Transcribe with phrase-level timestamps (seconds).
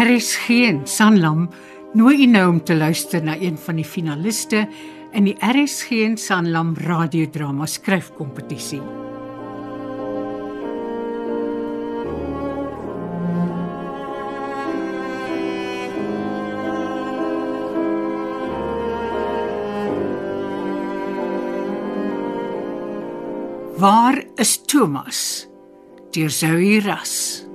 [0.00, 1.42] RSG en Sanlam
[1.92, 4.62] nooi u nou om te luister na een van die finaliste
[5.12, 8.80] in die RSG en Sanlam radiodrama skryfkompetisie.
[23.76, 25.48] Waar is Thomas?
[26.16, 27.49] Deur Zoe Ras.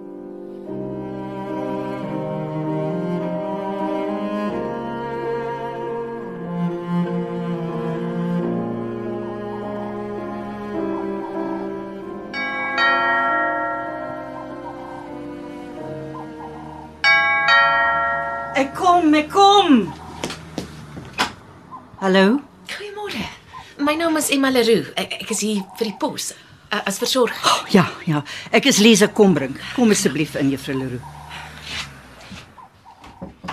[24.35, 24.91] Emma Leroux.
[24.99, 27.37] Ek, ek is hier vir die pos uh, as versorger.
[27.47, 28.23] Oh, ja, ja.
[28.55, 29.59] Ek is Lisa Kombrink.
[29.75, 31.13] Kom asseblief in, Juffrou Leroux.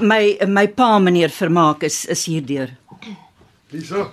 [0.02, 2.72] My my pa meneer Vermaak is is hier deur.
[3.72, 4.08] Lisa.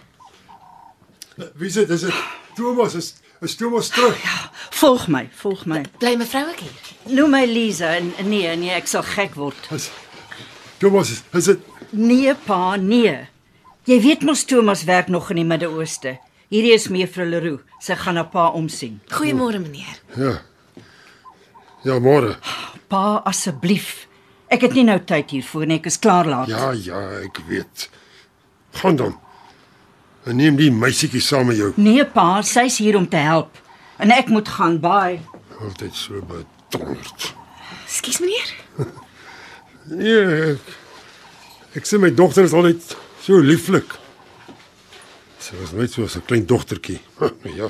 [1.58, 2.22] Wie sê dis dit?
[2.58, 4.20] Thomas is is Thomas terug.
[4.80, 5.82] Volg my, volg my.
[6.00, 6.94] Bly mevrou ek hier?
[7.16, 9.72] Noem my Lisa en nee, nee, ek sal gek word.
[9.76, 9.90] Is
[10.80, 13.16] Thomas is, is dit Nee, pa, nee.
[13.90, 16.20] Jy weet mos Thomas werk nog in die Midde-Ooste.
[16.50, 17.60] Hierdie is mevrou Leroux.
[17.82, 19.00] Sy gaan na pa omsien.
[19.14, 20.00] Goeiemôre meneer.
[20.18, 20.38] ja.
[21.86, 22.34] Ja, môre.
[22.92, 24.08] Pa, asseblief.
[24.52, 25.78] Ek het nie nou tyd hiervoor nie.
[25.80, 26.50] Ek is klaar laat.
[26.52, 27.86] Ja, ja, ek weet.
[28.82, 29.14] Gaan dan.
[30.28, 31.70] En neem die meisietjie saam met jou.
[31.80, 33.56] Nee, pa, sy's hier om te help.
[33.98, 34.76] En ek moet gaan.
[34.84, 35.22] Bye.
[35.62, 37.30] Altyd so bedonderd.
[37.86, 38.56] Ekskuus meneer.
[39.90, 40.20] Nee,
[40.52, 40.74] ek,
[41.80, 42.84] ek sê my dogter is altyd
[43.24, 43.96] so lieflik.
[45.40, 47.00] Sy was net so 'n klein dogtertjie.
[47.60, 47.70] Ja.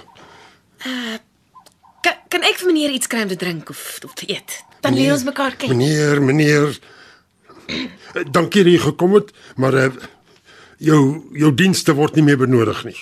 [2.01, 4.63] Kan, kan ek vir meneer iets kry om te drink of of te eet?
[4.81, 5.69] Dan leer ons mekaar ken.
[5.75, 6.79] Meneer, meneer.
[7.67, 9.89] eh, Dankie dat jy gekom het, maar uh,
[10.77, 11.01] jou
[11.35, 12.95] jou dienste word nie meer benodig nie.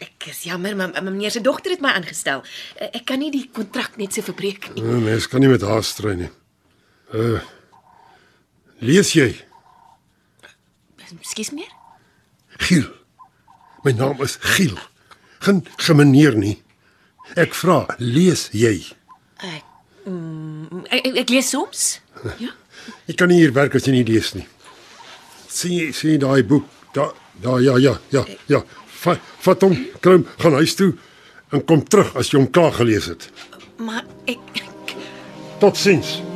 [0.00, 2.42] Ek is jammer, maar maar meneer se dogter het my aangestel.
[2.76, 4.82] Eh, Ek kan nie die kontrak net so verbreek nie.
[4.82, 6.30] Uh, mens kan nie met haar stry nie.
[7.12, 7.40] Uh
[8.82, 9.28] Lees jy?
[11.20, 11.70] Ekskuus meneer.
[12.58, 12.88] Giel.
[13.82, 14.78] My naam is Giel.
[15.42, 16.56] Geen gemeneer nie.
[17.38, 18.76] Ek vra, lees jy?
[19.42, 19.64] Ek,
[20.06, 21.86] mm, ek, ek, ek lees soms.
[22.38, 22.52] Ja.
[23.08, 24.44] Jy kan nie hier werk as jy nie lees nie.
[25.50, 26.66] Sien sien daai boek.
[26.96, 27.12] Daar
[27.42, 28.62] daar ja ja ja ja.
[29.02, 30.90] Vat vat hom, hom, gaan huis toe
[31.54, 33.28] en kom terug as jy hom klaar gelees het.
[33.78, 34.96] Maar ek, ek
[35.62, 36.18] Totsiens.
[36.18, 36.31] meneer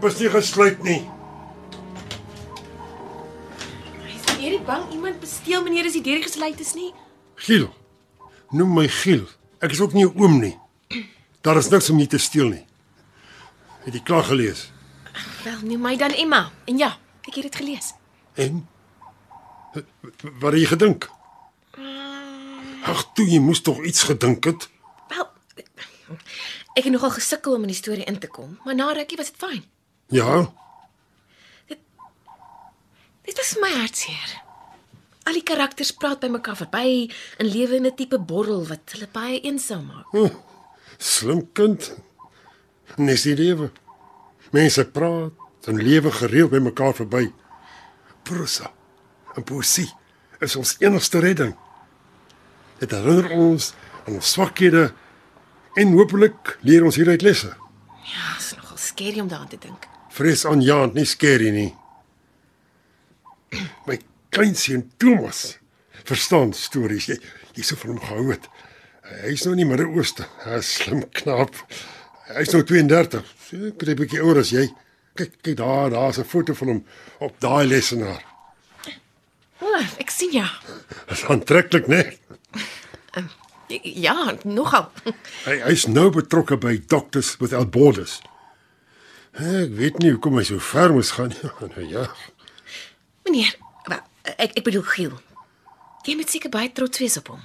[0.00, 1.02] Oop as nie gesluit nie.
[4.08, 6.86] Is nie bang iemand besteel meneer as die deur gesluit is nie?
[7.44, 7.66] Giel.
[8.56, 9.26] Noem my Giel.
[9.60, 10.56] Ek is ook nie 'n oom nie.
[11.44, 12.64] Daar is niks om jy te steel nie.
[13.84, 14.72] Het jy klaar gelees?
[15.44, 16.50] Wel, noem my dan Emma.
[16.64, 16.96] En ja,
[17.28, 17.92] ek het dit gelees.
[18.34, 18.68] En
[20.40, 21.10] wat het jy gedink?
[22.84, 24.68] Ag, toe jy moes tog iets gedink het.
[25.08, 25.28] Wel,
[26.74, 29.30] ek het nogal gesukkel om in die storie in te kom, maar na rukkie was
[29.30, 29.64] dit fyn.
[30.10, 30.50] Ja,
[33.30, 34.30] Dit was vir my hartseer.
[35.28, 37.06] Al die karakters praat by mekaar verby
[37.38, 40.32] en lewe in 'n tipe borrel wat hulle baie eensaam maak.
[40.98, 41.94] slim kind.
[42.96, 43.70] Nes die lewe.
[44.50, 45.32] Mense praat
[45.68, 47.32] en lewe gereeld by mekaar verby.
[48.22, 48.72] Prosa
[49.36, 49.90] en poesie
[50.40, 51.54] is ons enigste redding.
[52.78, 53.74] Dit herinner ons
[54.06, 54.92] aan ons swakhede
[55.74, 57.54] en hopelik leer ons hieruit lesse.
[58.02, 59.86] Ja, is nogal skerry om daaraan te dink.
[60.10, 61.70] Vrees aan Jan, nie skerry nie.
[63.86, 63.98] My
[64.34, 65.58] kleinseun Thomas
[66.06, 67.06] verstaan stories.
[67.10, 67.18] Jy
[67.56, 68.46] jy sou van hom gehou het.
[69.24, 70.26] Hy's nou in die Midde-Ooste.
[70.46, 71.54] 'n Slim knaap.
[72.30, 73.24] Hy's nou 32.
[73.52, 74.68] Ek dink 'n bietjie ouer as jy.
[75.14, 76.84] Kyk, kyk daar, daar's 'n foto van hom
[77.18, 78.22] op daai lesenaar.
[79.60, 80.48] Oh, ek sien ja.
[81.08, 82.16] Dis aantreklik, né?
[83.82, 84.90] Ja, nogal.
[85.44, 88.20] Hy hy's nou betrokke by Doctors Without Borders.
[89.40, 91.50] Ek weet nie hoekom hy so ver moes gaan nie.
[91.74, 92.04] Nou ja.
[93.24, 93.54] Meneer,
[93.88, 94.02] wel,
[94.36, 95.16] ek ek bedoel Giel.
[96.04, 97.40] Jy moet seker baie trots wees op hom.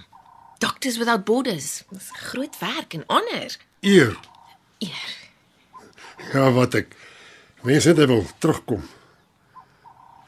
[0.63, 1.83] Doctors Without Borders.
[1.92, 3.56] Dis groot werk en honor.
[3.86, 4.15] Eer.
[4.83, 5.15] Eer.
[6.33, 6.95] Ja, wat ek
[7.68, 8.83] mense net wil terugkom.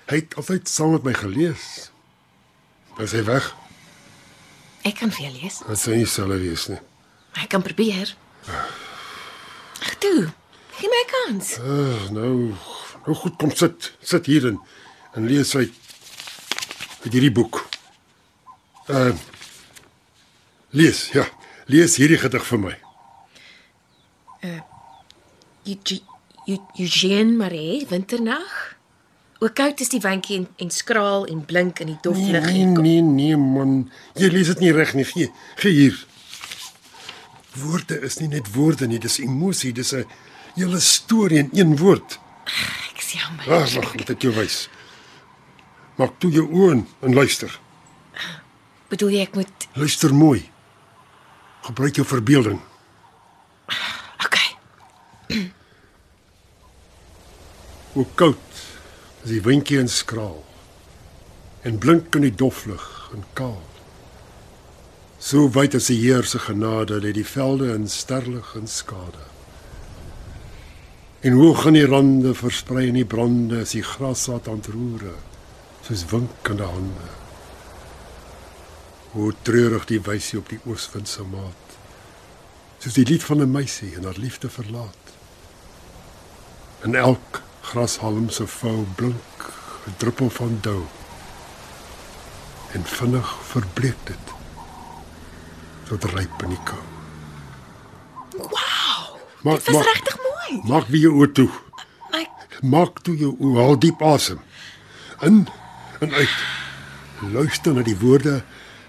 [0.08, 1.90] Hy het altyd saam met my gelees.
[3.04, 3.48] Is hy weg?
[4.88, 5.60] Ek kan vir jou lees.
[5.68, 6.80] Dit sou nie selfe wees nie.
[7.44, 8.14] Ek kan probeer.
[8.48, 10.30] Ag toe.
[10.78, 11.58] Gee my kans.
[11.58, 12.54] Uh, nou,
[13.06, 13.94] nou goed kom sit.
[14.02, 14.60] Sit hier en
[15.18, 15.74] en lees uit
[17.04, 17.64] uit hierdie boek.
[18.90, 19.14] Uh
[20.70, 21.24] Lees, ja.
[21.72, 22.74] Lees hierdie gedig vir my.
[25.64, 28.76] Eu- Eugene Marais, Winternag.
[29.40, 32.46] Ook koud is die windjie en, en skraal en blink in die dof lig.
[32.52, 33.92] nee, nee, nee man.
[34.18, 35.06] Jy lees dit nie reg nie.
[35.06, 35.32] Gee,
[35.62, 35.98] gee hier.
[37.58, 40.06] Woorde is nie net woorde nie, dis emosie, dis 'n
[40.58, 42.18] hele storie in een woord.
[42.90, 43.46] Ek is jammer.
[43.50, 44.68] Wag, wag, moet ek jou wys.
[45.98, 46.72] Maak toe jou oë
[47.02, 47.52] en- luister.
[48.90, 50.50] Bedoel jy ek moet Luister mooi.
[51.68, 52.60] Gebruik jou verbeelding.
[54.26, 55.52] Okay.
[57.94, 58.38] Hoe koud
[59.24, 60.40] is die windjie en skraal.
[61.68, 63.62] En blink in die doflig en kaal.
[65.20, 69.26] So wyd as die Heer se genade lê die velde in sterlig en skade.
[71.28, 75.12] En hoog aan die rande versprei in die brande as die grassaad ontroere,
[75.84, 77.10] soos winkende hande.
[79.12, 81.76] Hoe treurig die wysie op die ooswind se maat.
[82.80, 85.04] Soos die lied van 'n meisie en haar liefde verlaat.
[86.88, 89.52] En elk grashalm se vou blink
[89.88, 90.82] 'n druppel van dou.
[92.72, 94.26] En vinnig verbleek dit.
[95.88, 96.86] Tot ryp in die kou.
[98.38, 99.20] Wow.
[99.42, 100.17] Maak Dit was regtig.
[100.68, 101.50] Maak weer jou oë toe.
[102.18, 104.40] Ek Maak toe jou oë, haal diep asem.
[105.22, 105.48] In
[106.00, 106.38] en uit.
[107.34, 108.44] Luister na die woorde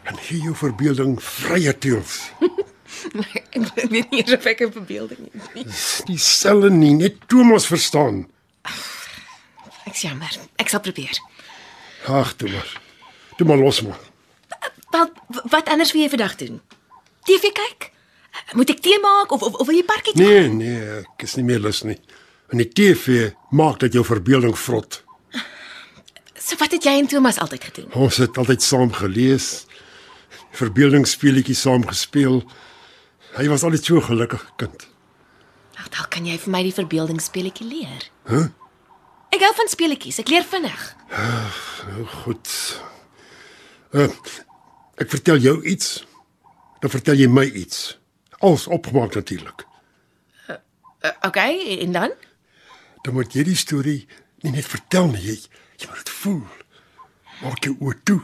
[0.08, 2.30] en gee jou verbeelding vrye teels.
[3.56, 5.64] ek weet nie of ek 'n verbeelding het nie.
[6.08, 8.26] Dis selle nie, net Thomas verstaan.
[9.88, 10.32] Ek's jammer.
[10.60, 11.16] Ek sal probeer.
[12.06, 12.68] Ag, maar.
[13.36, 14.00] Toe maar los maar.
[14.90, 16.60] Wel, w- wat anders wil jy vandag doen?
[17.24, 17.90] TV kyk?
[18.56, 20.24] Moet ek tee maak of of, of wil jy parkie toe?
[20.24, 21.98] Nee, nee, ek is nie meer lus nie.
[22.48, 25.02] En die TV maak dat jou verbeelding vrot.
[26.38, 27.90] So wat het jy en Thomas altyd gedoen?
[27.92, 29.66] Ons het altyd saam gelees,
[30.56, 32.40] verbeeldingsspeletjies saam gespeel.
[33.36, 34.88] Hy was altyd so 'n gelukkige kind.
[35.76, 38.10] Ag, dalk kan jy vir my die verbeeldingsspeletjie leer.
[38.24, 38.34] Hæ?
[38.34, 38.48] Huh?
[39.30, 40.18] Ek hou van speletjies.
[40.18, 40.96] Ek leer vinnig.
[41.88, 42.48] Nou goed.
[43.92, 44.08] Uh,
[44.96, 46.06] ek vertel jou iets,
[46.80, 47.97] dan vertel jy my iets.
[48.38, 49.66] Als opgemaak natuurlik.
[50.48, 52.12] Uh, okay, en dan?
[53.02, 54.08] Dan moet jy die storie
[54.42, 55.36] nie net vertel nie, jy,
[55.78, 56.42] jy moet dit voel.
[57.42, 58.18] Maak jou oë toe.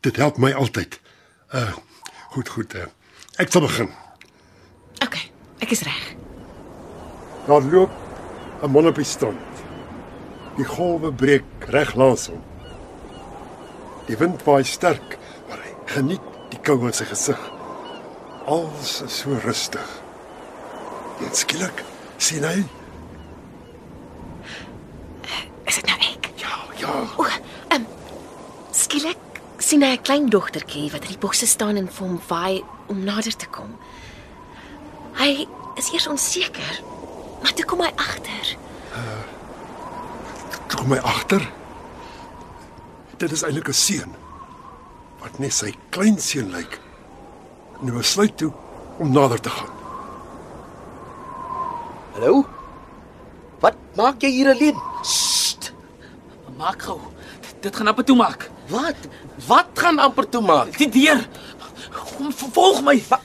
[0.00, 1.00] Dit help my altyd.
[1.52, 1.72] Uh
[2.30, 2.74] goed, goed.
[2.74, 2.86] Uh,
[3.42, 3.90] ek sal begin.
[5.04, 5.26] Okay,
[5.60, 6.04] ek is reg.
[7.48, 7.92] Daar loop
[8.62, 9.64] 'n man op die strand.
[10.56, 12.42] Die golwe breek reg langs hom.
[14.06, 17.59] Die wind waai sterk, maar hy geniet die koue in sy gesig.
[18.50, 19.88] Alles is so rustig.
[21.22, 21.84] En skielik
[22.18, 22.64] sien hy,
[25.70, 26.30] Is dit nou ek?
[26.40, 27.26] ja, ja, O,
[27.70, 27.86] ehm um,
[28.74, 32.64] skielik sien hy 'n klein dogtertjie wat in die bosse staan en vir hom waai
[32.88, 33.76] om nader te kom.
[35.14, 35.46] Hy
[35.78, 36.82] is eers onseker,
[37.42, 38.56] maar toe kom hy agter.
[40.68, 41.46] toe kom hy agter.
[43.18, 44.14] Dit is eintlik 'n seun
[45.20, 46.80] wat net sy kleinseun lyk.
[47.80, 48.52] En hy besluit toe
[49.00, 49.68] om nader te gaan.
[52.16, 52.42] Hallo?
[53.62, 54.76] Wat maak jy hier alleen?
[55.02, 55.72] Sst.
[56.60, 56.98] Maak gou.
[57.60, 58.48] Dit, gaan amper toe maak.
[58.72, 59.08] Wat?
[59.46, 60.76] Wat gaan amper toe maak?
[60.80, 61.24] Die deur.
[62.16, 62.96] Kom volg my.
[63.10, 63.22] Ma-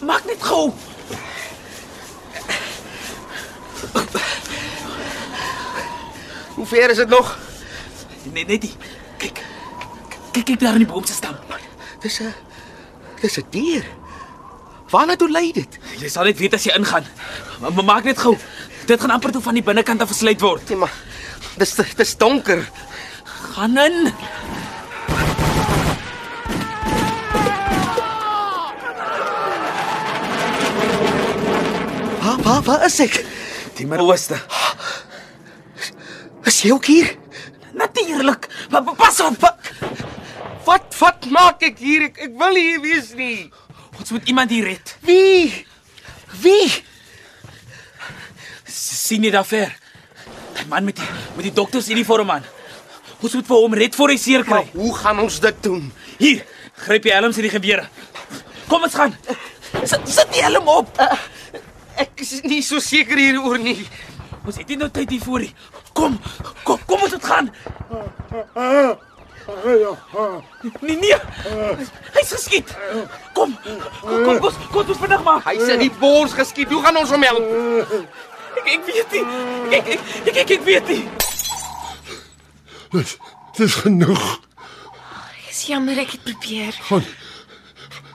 [0.00, 0.70] Maak net gou.
[6.54, 7.38] Hoe ver is dit nog?
[8.32, 8.72] Nee, net die.
[9.16, 9.42] Kyk.
[10.32, 11.36] Kyk kyk daar in die boom se stam.
[12.00, 12.32] Dis 'n
[13.20, 13.84] Dis 'n dier.
[14.90, 15.78] Waarna toe lei dit?
[16.00, 17.04] Jy sal net weet as jy ingaan.
[17.60, 18.36] Maar, maak net gou.
[18.86, 20.68] Dit gaan amper toe van die binnekant af gesluit word.
[20.68, 20.92] Nee, maar
[21.56, 22.68] dis dis donker.
[23.54, 24.12] Gaan in.
[32.22, 33.24] Waar waar waar is ek?
[33.74, 34.40] Die Midde-Ooste.
[36.44, 37.16] Is jy ook hier?
[37.72, 38.48] Natuurlik.
[38.96, 39.54] Pas op.
[40.70, 42.06] Wat wat, maak ek hier?
[42.06, 43.48] Ek, ek wil hier wees nie.
[43.98, 44.92] Ons moet iemand hier red.
[45.02, 45.50] Wie?
[46.44, 46.68] Wie?
[48.70, 49.74] Sien jy daar ver?
[50.60, 52.46] Die man met die met die doktersuniform aan.
[53.18, 54.62] Ons moet vir hom red voor hy seer kry.
[54.62, 55.90] Maar hoe gaan ons dit doen?
[56.20, 56.46] Hier,
[56.86, 57.88] gryp die helms en die gewere.
[58.70, 59.16] Kom ons gaan.
[59.82, 60.94] Sit, sit die helm op.
[61.98, 63.80] Ek is nie so seker hieroor nie.
[64.46, 65.52] Ons het nie nou tyd hiervoor nie.
[65.98, 66.14] Kom,
[66.62, 67.50] kom, kom ons het gaan.
[70.80, 71.16] Nee nee.
[72.16, 72.74] Hy's geskiet.
[73.32, 73.56] Kom.
[74.00, 75.44] Kom kom kom, kom ons vinnig maak.
[75.48, 76.70] Hy's in die bors geskiet.
[76.72, 77.44] Hoe gaan ons hom help?
[78.60, 79.24] Ek ek weet nie.
[79.78, 81.02] Ek ek ek ek, ek weet nie.
[82.94, 83.16] Dis
[83.58, 84.24] dis genoeg.
[85.46, 86.76] Dis jammer ek het probeer.
[86.88, 87.06] Gaan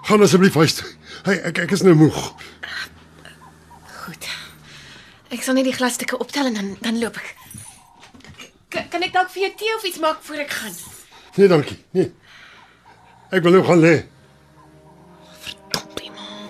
[0.06, 0.89] gaan asseblief huis toe.
[1.25, 2.20] Hey, ek ek is nou moeg.
[4.06, 4.27] Goed.
[5.34, 7.32] Ek sal net die glasstukke optel en dan dan loop ek.
[8.70, 10.75] Kan, kan ek dalk vir jou tee of iets maak voor ek gaan?
[11.36, 11.77] Nee, dankie.
[11.92, 12.13] Nee.
[13.30, 13.96] Ek wil nou gaan lê.
[16.15, 16.46] Man.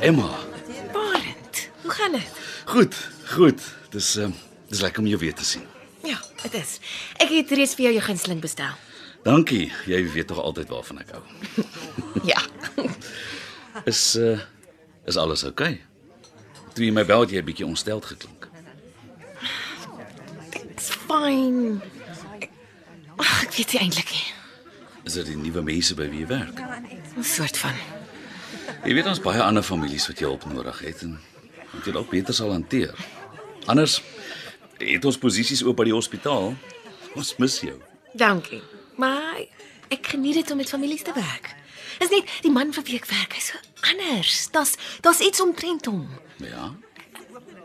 [0.00, 0.28] Emma.
[0.92, 1.68] Barend.
[1.82, 2.28] Hoe gaan dit?
[2.64, 2.94] Goed,
[3.24, 3.60] goed.
[3.90, 4.36] Dis ehm uh,
[4.68, 5.64] dis lekker om jou weer te sien.
[6.04, 6.78] Ja, dit is.
[7.16, 8.76] Ek het reeds vir jou jou gunsteling bestel.
[9.24, 9.72] Dankie.
[9.88, 11.24] Jy weet tog altyd waarvan ek hou.
[12.28, 12.44] Ja.
[13.84, 14.38] Is uh
[15.06, 15.72] is alles oukei?
[15.72, 15.80] Okay?
[16.74, 18.48] Toe jy my bel het jy 'n bietjie ontsteld geklink.
[20.50, 21.80] Dit's fyn.
[23.16, 24.28] Ag, ek weet nie eintlik nie.
[25.04, 26.60] Is dit die nuwe mense by wie jy werk?
[27.16, 27.74] 'n Soort van.
[28.84, 31.18] Jy weet ons baie ander families wat jy hulp nodig het en
[31.72, 32.94] moet jy dalk beter sal hanteer.
[33.66, 34.02] Anders
[34.78, 36.54] het ons posisies oop by die hospitaal.
[37.14, 37.80] Ons mis jou.
[38.14, 38.62] Dankie.
[38.96, 39.42] Maar
[39.88, 41.54] ek geniet dit om met families te werk.
[42.00, 44.48] Is net die man vir wie ek werk, hy's so anders.
[44.50, 46.08] Daar's daar's iets omtrent hom.
[46.36, 46.74] Ja.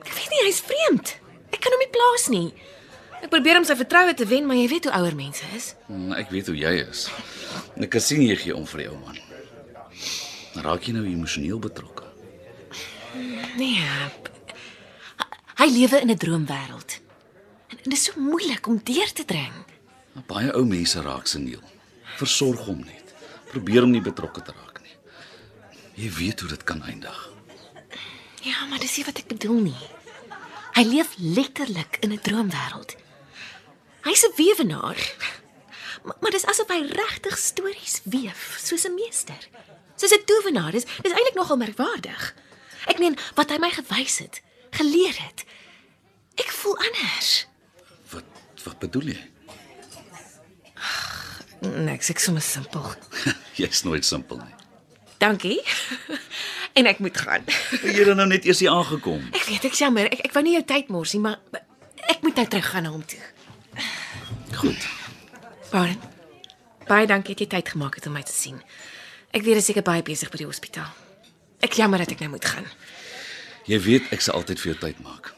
[0.05, 1.15] Ek weet nie, hy's vreemd.
[1.51, 2.53] Ek kan hom nie plaas nie.
[3.23, 5.73] Ek probeer om sy vertroue te wen, maar jy weet hoe ouer mense is.
[5.87, 7.07] Hm, Ek weet hoe jy is.
[7.75, 9.17] En Ek kan sien jy gee om vir die ou man.
[10.55, 12.03] Raak jy nou emosioneel betrokke?
[13.57, 13.81] Nee.
[15.55, 16.99] Hy lewe in 'n droomwêreld.
[17.71, 19.53] En dit is so moeilik om deur te dring.
[20.27, 21.61] Baie ou mense raak seniel.
[22.17, 23.13] Versorg hom net.
[23.51, 24.64] Probeer om nie betrokke te raak.
[25.95, 27.29] Jy weet hoe dit kan eindig.
[28.43, 29.83] Ja, maar dis nie wat ek bedoel nie.
[30.75, 32.95] Hy leef letterlik in 'n droomwêreld.
[34.03, 34.99] Hy's 'n weewenaar.
[36.03, 39.47] Maar, maar dis asof hy regtig stories weef, soos 'n meester.
[39.95, 40.71] Soos 'n towenaar.
[40.71, 42.35] Dis dis eintlik nogal merkwaardig.
[42.85, 45.45] Ek meen, wat hy my gewys het, geleer het.
[46.35, 47.47] Ek voel anders.
[48.11, 48.23] Wat
[48.63, 49.21] wat bedoel jy?
[51.61, 52.93] Niks, ek sommer simpel.
[53.61, 54.54] Jy's nooit simpel nie.
[55.17, 55.61] Dankie.
[56.77, 57.45] en ek moet gaan.
[57.81, 59.21] Jy het nou net eers hier aangekom.
[59.37, 60.09] Ek weet ek jammer.
[60.11, 61.39] Ek ek wou nie jou tyd mors nie, maar
[62.11, 63.21] ek moet nou terug gaan na hom toe.
[64.59, 64.87] Goed.
[65.71, 65.95] Baie.
[66.85, 68.59] Baie dankie dat jy tyd gemaak het om my te sien.
[69.31, 70.91] Ek weet jy is seker baie besig by die hospitaal.
[71.65, 72.67] Ek jammer dat ek nou moet gaan.
[73.65, 75.31] Jy weet ek sal altyd vir jou tyd maak.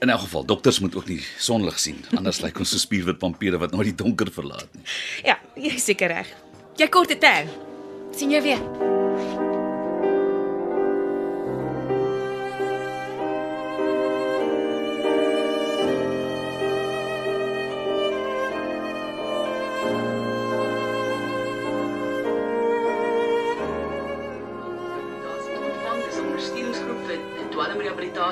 [0.00, 3.60] In elk geval, dokters moet ook nie sonlig sien, anders lyk ons so spierwit vampiere
[3.60, 4.86] wat nooit die donker verlaat nie.
[5.28, 6.32] Ja, jy is seker reg.
[6.80, 7.52] Jy kort dit aan.
[8.16, 8.89] sien jou weer.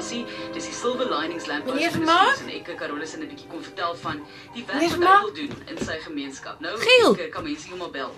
[0.02, 0.52] Dwelmrehabilitasie.
[0.54, 2.38] Dis die Silver Linings Ministries Vermaak?
[2.40, 4.20] en ek Carolus en 'n bietjie kon vertel van
[4.54, 6.60] die werk wat hy wil doen in sy gemeenskap.
[6.60, 7.16] Nou Giel!
[7.18, 8.14] ek kan mense hom bel.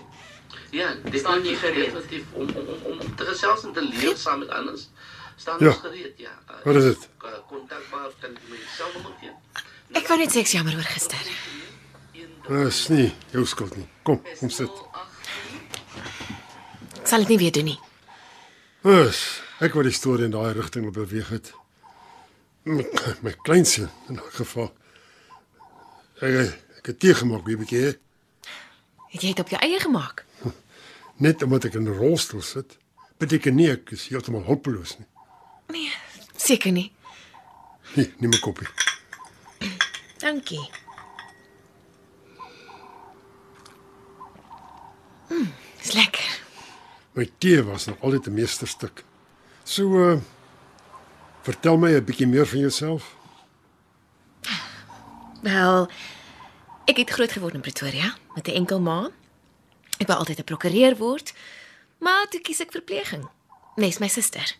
[0.71, 1.93] Ja, dit Staan is jy gereed?
[1.93, 4.89] definitief om om om, om te gesels en te leer saam met anders.
[5.37, 5.67] Staan Ja.
[5.67, 6.29] ons gereed, ja.
[6.49, 7.09] Uh, Wat is dit?
[7.23, 9.31] uh, Kontakbaar kan jy my selfnommer gee.
[9.93, 11.17] Ek wou net sê ek jammer oor gister.
[12.47, 13.87] Dis nie jou skuld nie.
[14.03, 14.69] Kom, kom sit.
[17.01, 17.79] Ek sal dit nie weer doen nie.
[18.83, 21.53] Dis ek wat die storie in daai rigting beweeg het.
[22.63, 22.85] My,
[23.21, 24.73] my kleinseun in 'n geval.
[26.21, 27.79] Ek ek het tee gemaak, wie bietjie.
[27.81, 27.91] hè?
[29.11, 30.25] Het jy dit op jou eie gemaak?
[31.25, 32.77] Net omdat ek in 'n rolstoel sit,
[33.17, 35.07] beteken nie ek is heeltemal hulpeloos nie.
[35.67, 35.91] Nee,
[36.35, 36.91] seker nie.
[37.95, 38.67] Nee, nie my koppie.
[40.17, 40.69] Dankie.
[45.29, 46.39] Mm, is lekker.
[47.13, 49.03] My tee was nog altyd 'n meesterstuk.
[49.63, 50.19] So uh
[51.41, 53.15] vertel my 'n bietjie meer van jouself.
[55.41, 55.89] Wel,
[56.85, 59.09] ek het groot geword in Pretoria met 'n enkel ma.
[59.97, 61.33] Ek wou altyd 'n prokureur word,
[61.99, 63.29] maar toe kies ek verpleging.
[63.75, 64.55] Nes my suster.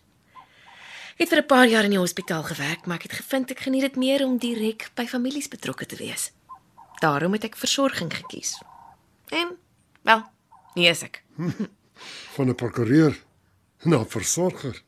[1.13, 3.59] Ek het vir 'n paar jaar in die hospitaal gewerk, maar ek het gevind ek
[3.59, 6.31] geniet dit meer om direk by families betrokke te wees.
[6.99, 8.61] Daarom het ek versorging gekies.
[9.27, 9.57] En
[10.01, 10.23] wel,
[10.73, 11.23] hier is ek.
[12.35, 13.23] van 'n prokureur
[13.83, 14.81] na 'n versorger.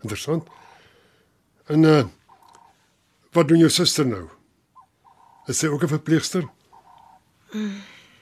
[0.00, 0.48] Interessant.
[1.66, 2.04] En uh
[3.36, 4.28] wat doen jou suster nou?
[5.46, 6.48] Is sy ook 'n verpleegster?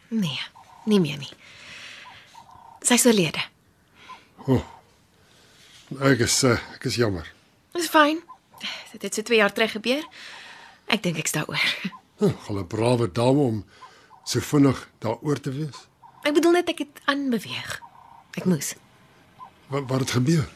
[0.08, 0.40] Nee,
[0.84, 1.32] nie meer nie.
[2.82, 3.42] Sy is oorlede.
[6.00, 7.32] Ek is uh, ek is jammer.
[7.72, 8.20] Dis fyn.
[8.92, 10.04] Dit het so 2 jaar terug gebeur.
[10.86, 11.64] Ek dink ek's daaroor.
[12.18, 13.64] Gal 'n brawe dame om
[14.24, 15.88] so vinnig daaroor te wees?
[16.22, 17.80] Ek bedoel net ek het aanbeweeg.
[18.34, 18.74] Ek moes.
[19.68, 20.48] Wat wat het gebeur?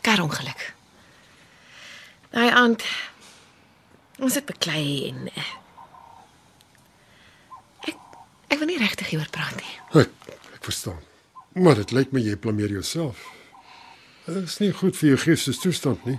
[0.00, 0.75] Karongeluk.
[2.34, 2.84] Daai aand
[4.18, 5.50] ons het beklei en eh,
[7.92, 7.98] ek
[8.54, 9.74] ek wil nie regtig hieroor praat nie.
[10.02, 11.02] Ek ek verstaan.
[11.56, 13.20] Maar dit lyk my jy blameer jouself.
[14.26, 16.18] Dit is nie goed vir jou geestestoestand nie.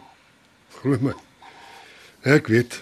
[0.79, 1.15] Glo my.
[2.27, 2.81] Ek weet.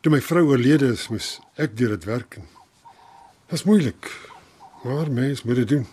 [0.00, 2.38] Toe my vrou oorlede is, moes ek deur dit werk.
[2.38, 4.08] Dit is moeilik.
[4.86, 5.86] Maar mens moet dit doen.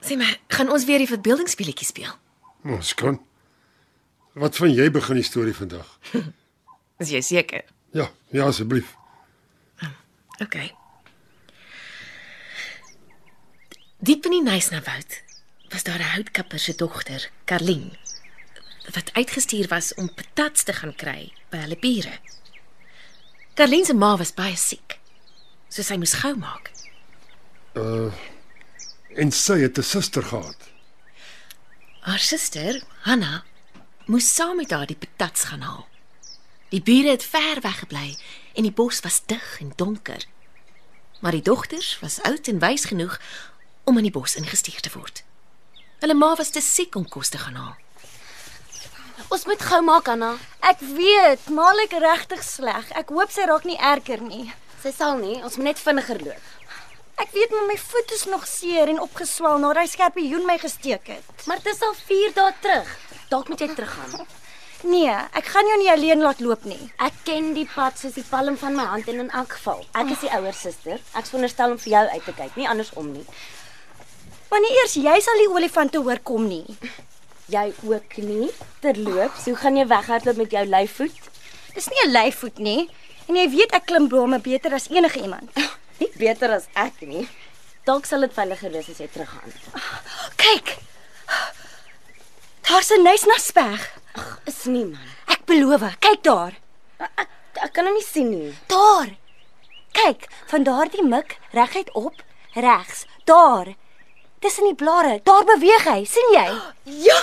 [0.00, 2.12] Sê maar, gaan ons weer die verbeeldingsspeletjie speel?
[2.64, 3.20] Ons kan.
[4.32, 5.98] Wat van jy begin die storie vandag?
[7.02, 7.64] Is jy seker?
[7.96, 8.94] Ja, ja asseblief.
[10.40, 10.56] OK.
[14.00, 15.18] Diep in die Nysnawoud
[15.70, 17.96] was daar 'n houtkapper se dogter, Karlien,
[18.94, 22.18] wat uitgestuur was om patats te gaan kry by hulle bure.
[23.54, 24.98] Karlien se ma was baie siek,
[25.68, 26.70] so sy moes gou maak.
[29.14, 30.69] En sy het 'n suster gehad.
[32.00, 33.42] Haar suster, Hanna,
[34.06, 35.86] moes saam met haar die patats gaan haal.
[36.72, 38.16] Die bure het ver weg gebly
[38.56, 40.24] en die bos was dig en donker.
[41.20, 43.18] Maar die dogters was oud en wys genoeg
[43.84, 45.20] om in die bos ingestuur te word.
[46.00, 47.76] Hulle ma was te siek om kos te gaan haal.
[49.28, 50.32] Ons moet gou maak, Anna.
[50.64, 52.88] Ek weet, maar ek regtig sleg.
[52.96, 54.48] Ek hoop sy raak nie erger nie.
[54.80, 56.48] Sy sal nie, ons moet net vinniger loop.
[57.20, 61.10] Ek weet maar my voet is nog seer en opgeswel nadat hy skerpioen my gesteek
[61.12, 61.46] het.
[61.46, 62.92] Maar dit is al 4 dae terug.
[63.28, 64.28] Dalk moet jy teruggaan.
[64.88, 66.80] Nee, ek gaan jou nie alleen laat loop nie.
[66.96, 70.14] Ek ken die pad soos die palm van my hand en in elk geval, ek
[70.14, 71.02] is die ouer suster.
[71.12, 73.26] Ek veronderstel om vir jou uit te kyk, nie andersom nie.
[74.60, 76.64] Nie eers jy sal die olifante hoor kom nie.
[77.52, 78.48] Jy ook nie.
[78.80, 81.20] Terloops, hoe gaan jy weghardloop met jou lyfvoet?
[81.74, 82.88] Dis nie 'n lyfvoet nie.
[83.28, 85.50] En jy weet ek klim bome beter as enige iemand.
[86.00, 87.26] Nie beter as ek nie.
[87.88, 89.52] Dalk sal dit veiliger wees as jy teruggaan.
[90.40, 90.76] Kyk.
[92.68, 93.82] Daar's 'n nysnasberg.
[94.46, 95.08] Is nie man.
[95.26, 96.54] Ek beloof, kyk daar.
[96.98, 97.28] Ek,
[97.64, 98.54] ek kan hom nie sien nie.
[98.66, 99.16] Daar.
[99.92, 102.22] Kyk, van daardie mik reguit op,
[102.54, 103.04] regs.
[103.24, 103.74] Daar.
[104.40, 106.48] Tussen die blare, daar beweeg hy, sien jy?
[106.84, 107.20] Ja,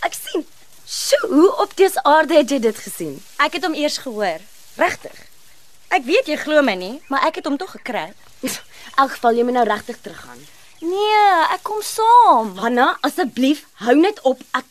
[0.00, 0.46] ek sien.
[0.86, 3.22] Sjoe, hoe op dese aarde het jy dit gesien?
[3.36, 4.40] Ek het hom eers gehoor.
[4.76, 5.33] Regtig?
[5.94, 8.08] Ek weet jy glo my nie, maar ek het hom tog gekry.
[8.42, 8.50] In
[8.98, 10.40] elk geval jy moet nou regtig teruggaan.
[10.82, 11.20] Nee,
[11.54, 12.56] ek kom saam.
[12.58, 14.42] Hanna, asseblief, hou net op.
[14.58, 14.66] Ek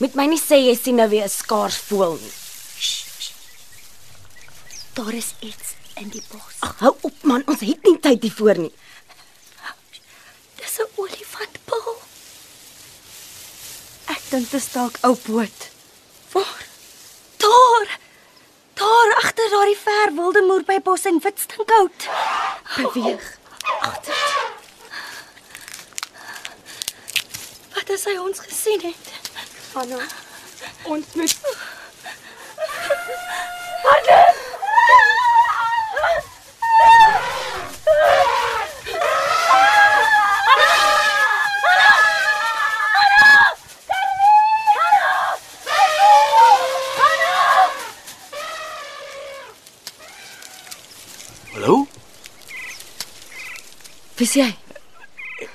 [0.00, 2.36] Met my nie sê jy sien nou weer 'n skaars voël nie.
[4.96, 6.54] Daar is iets in die bos.
[6.60, 8.72] Ag, hou op man, ons het nie tyd hiervoor nie.
[10.56, 11.96] Dis 'n olifantpaal.
[14.06, 15.68] Ek dink dit is dalk ou poot.
[16.32, 16.64] Waar?
[17.36, 17.98] Daar.
[18.80, 22.08] Daar agter daardie ver wilde moer by bos en wit stinkhout.
[22.76, 23.26] Beweeg.
[23.80, 24.22] Agter.
[27.74, 29.12] Wat as hy ons gesien het?
[29.72, 30.00] Hanna,
[30.82, 31.36] ons moet
[33.90, 34.40] Hallo?
[54.20, 54.50] Wie's jy?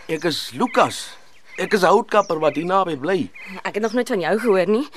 [0.09, 1.13] Ek is Lukas.
[1.61, 3.29] Ek is 'n houtkapper wat hier naby bly.
[3.61, 4.87] Ek het nog nooit van jou gehoor nie.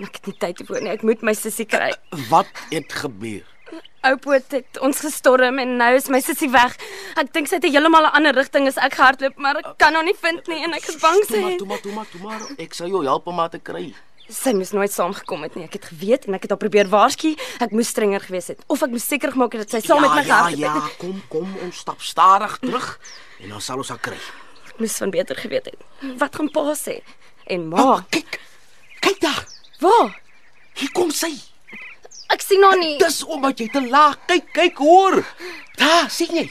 [0.00, 0.90] Ek het nie tyd hiervoor nie.
[0.96, 1.92] Ek moet my sussie kry.
[2.30, 3.44] Wat het gebeur?
[4.00, 6.78] Oupoot het ons gestorm en nou is my sussie weg.
[7.20, 10.04] Ek dink sy het heeltemal 'n ander rigting as ek gehardloop, maar ek kan haar
[10.04, 12.20] nie vind nie en ek is bang sy Toe maar, toe maar, toe maar, toe
[12.20, 12.40] maar.
[12.58, 13.92] Ek sal jou help om haar te kry.
[14.28, 15.64] Sy moes nooit saamgekom het nie.
[15.68, 17.34] Ek het geweet en ek het haar probeer waarsku.
[17.64, 20.14] Ek moes strenger gewees het of ek moes seker gemaak het dat sy saam met
[20.20, 20.96] my ja, ja, het.
[21.00, 22.88] kom, kom, ons stap stadig terug
[23.40, 24.18] en dan sal ons haar kry.
[24.68, 25.84] Ek moes van beter geweet het.
[26.20, 27.00] Wat gaan pa sê?
[27.48, 28.40] En ma, kyk.
[29.00, 29.44] Kyk daar.
[29.80, 30.16] waar?
[30.78, 31.32] Hier kom sy.
[32.28, 32.96] Ek sien haar nie.
[33.00, 35.22] Dis omdat jy te laag kyk, kyk hoor.
[35.80, 36.44] Daar, sien jy?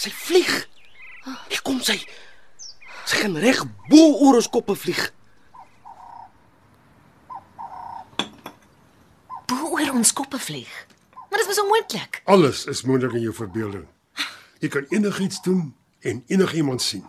[0.00, 0.54] Sy vlieg.
[1.50, 1.98] Hier kom sy.
[3.04, 5.10] Sy gaan reg bo oor ons koppe vlieg.
[9.46, 10.72] Bo oor ons koppe vlieg.
[11.30, 12.20] Maar dit is onmoontlik.
[12.24, 13.86] Alles is moontlik in jou verbeelding.
[14.62, 17.04] Jy kan enigiets doen en enigiemand sien.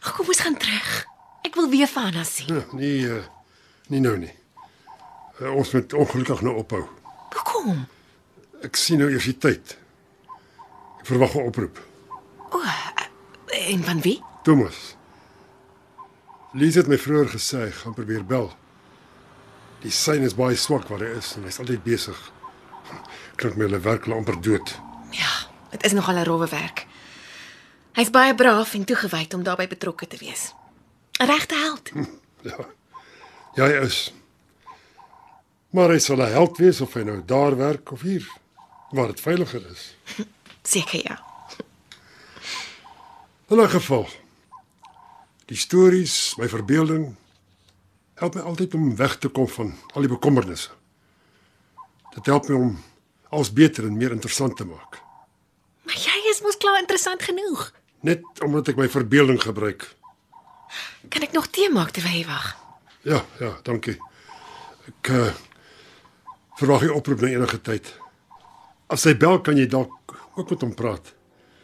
[0.00, 1.06] Ag, kom ons gaan terug.
[1.46, 2.50] Ek wil weer van Anna sien.
[2.54, 3.22] Ja, nee, uh,
[3.92, 4.32] nie nou nie.
[5.38, 6.82] Uh, ons moet ongelukkig nou ophou.
[7.34, 7.84] Hoekom?
[8.66, 9.76] Ek sien nou eers die tyd.
[10.98, 11.78] Ek verwag 'n oproep.
[12.50, 14.22] O, eh, en van wie?
[14.42, 14.96] Thomas.
[16.52, 18.50] Lies het my vroeër gesê gaan probeer bel.
[19.82, 22.18] Die sein is baie swak waar hy is en hy's altyd besig.
[23.36, 24.78] Klink my hulle werk hulle amper dood.
[25.70, 26.86] Dit is nogal 'n rowwe werk.
[27.92, 30.54] Hy's baie braaf en toegewyd om daarbey betrokke te wees.
[31.20, 31.90] 'n Regte held.
[32.42, 32.66] Ja.
[33.54, 34.12] Ja, hy is.
[35.70, 38.26] Maar hy sal 'n held wees of hy nou daar werk of hier
[38.90, 39.96] waar dit veiliger is.
[40.62, 41.22] Seker ja.
[43.48, 44.08] In 'n geval.
[45.46, 47.16] Die stories, my verbeelding
[48.18, 50.70] help my altyd om weg te kom van al die bekommernisse.
[52.14, 52.72] Dit help my om
[53.28, 55.00] alles beter en meer interessant te maak.
[55.86, 57.68] Maar jy is mos klaar interessant genoeg.
[58.00, 59.86] Net omdat ek my verbeelding gebruik.
[61.08, 62.50] Kan ek nog tee maak terwyl jy wag?
[63.06, 63.96] Ja, ja, dankie.
[64.90, 65.30] Ek uh,
[66.60, 67.92] verwag jy oproep na enige tyd.
[68.92, 71.14] As hy bel, kan jy dalk ook met hom praat.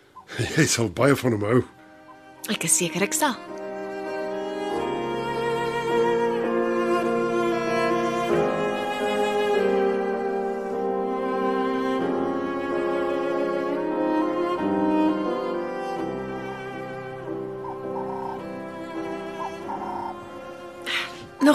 [0.56, 1.60] Jy sal baie van hom hou.
[2.52, 3.36] Ek is seker ek sal.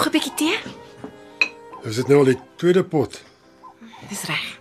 [0.00, 0.58] Nog 'n bietjie tee?
[1.82, 3.20] Is dit nou al die tweede pot?
[4.08, 4.58] Dis reg.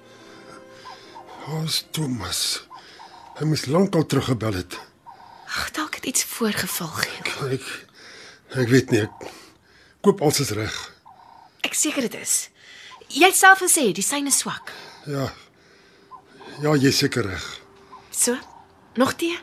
[1.48, 2.68] Ons Thomas.
[3.40, 4.80] Hy moes lankal teruggebel het.
[5.48, 7.48] Ag, dalk het iets voorgeval gee.
[7.56, 7.88] Ek
[8.60, 9.02] ek weet nie.
[9.02, 9.32] Ek
[10.02, 10.76] koop alles is reg.
[11.62, 12.50] Ek seker dit is.
[13.08, 14.74] Jy self gesê die syne swak.
[15.06, 15.32] Ja.
[16.62, 17.60] Ja, jy seker reg.
[18.12, 18.36] So?
[18.94, 19.40] Nog tee?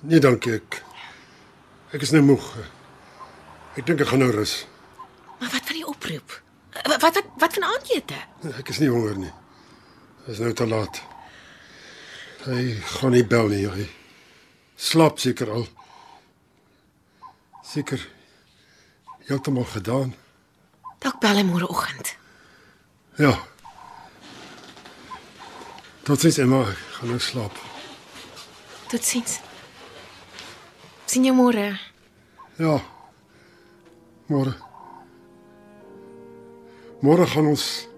[0.00, 0.82] Nee, dankie ek.
[1.92, 2.73] Ek is nou moeg.
[3.74, 4.64] Ek dink ek gaan nou rus.
[5.40, 6.36] Maar wat van die oproep?
[6.74, 8.18] Wat wat wat, wat van aandete?
[8.58, 9.32] Ek is nie honger nie.
[10.24, 11.00] Dit is nou te laat.
[12.44, 12.62] Hy
[12.98, 13.88] gaan nie bel nie, hy.
[14.76, 15.66] Slaap seker al.
[17.64, 18.02] Seker
[19.26, 20.14] heeltemal gedaan.
[21.02, 22.14] Dalk bel hy môre oggend.
[23.18, 23.34] Ja.
[26.04, 27.58] Totsiens Emma, ek gaan nou slaap.
[28.92, 29.38] Totsiens.
[31.08, 31.72] Sien jou môre.
[32.60, 32.78] Ja.
[34.26, 34.54] Môre.
[37.04, 37.88] Môre gaan ons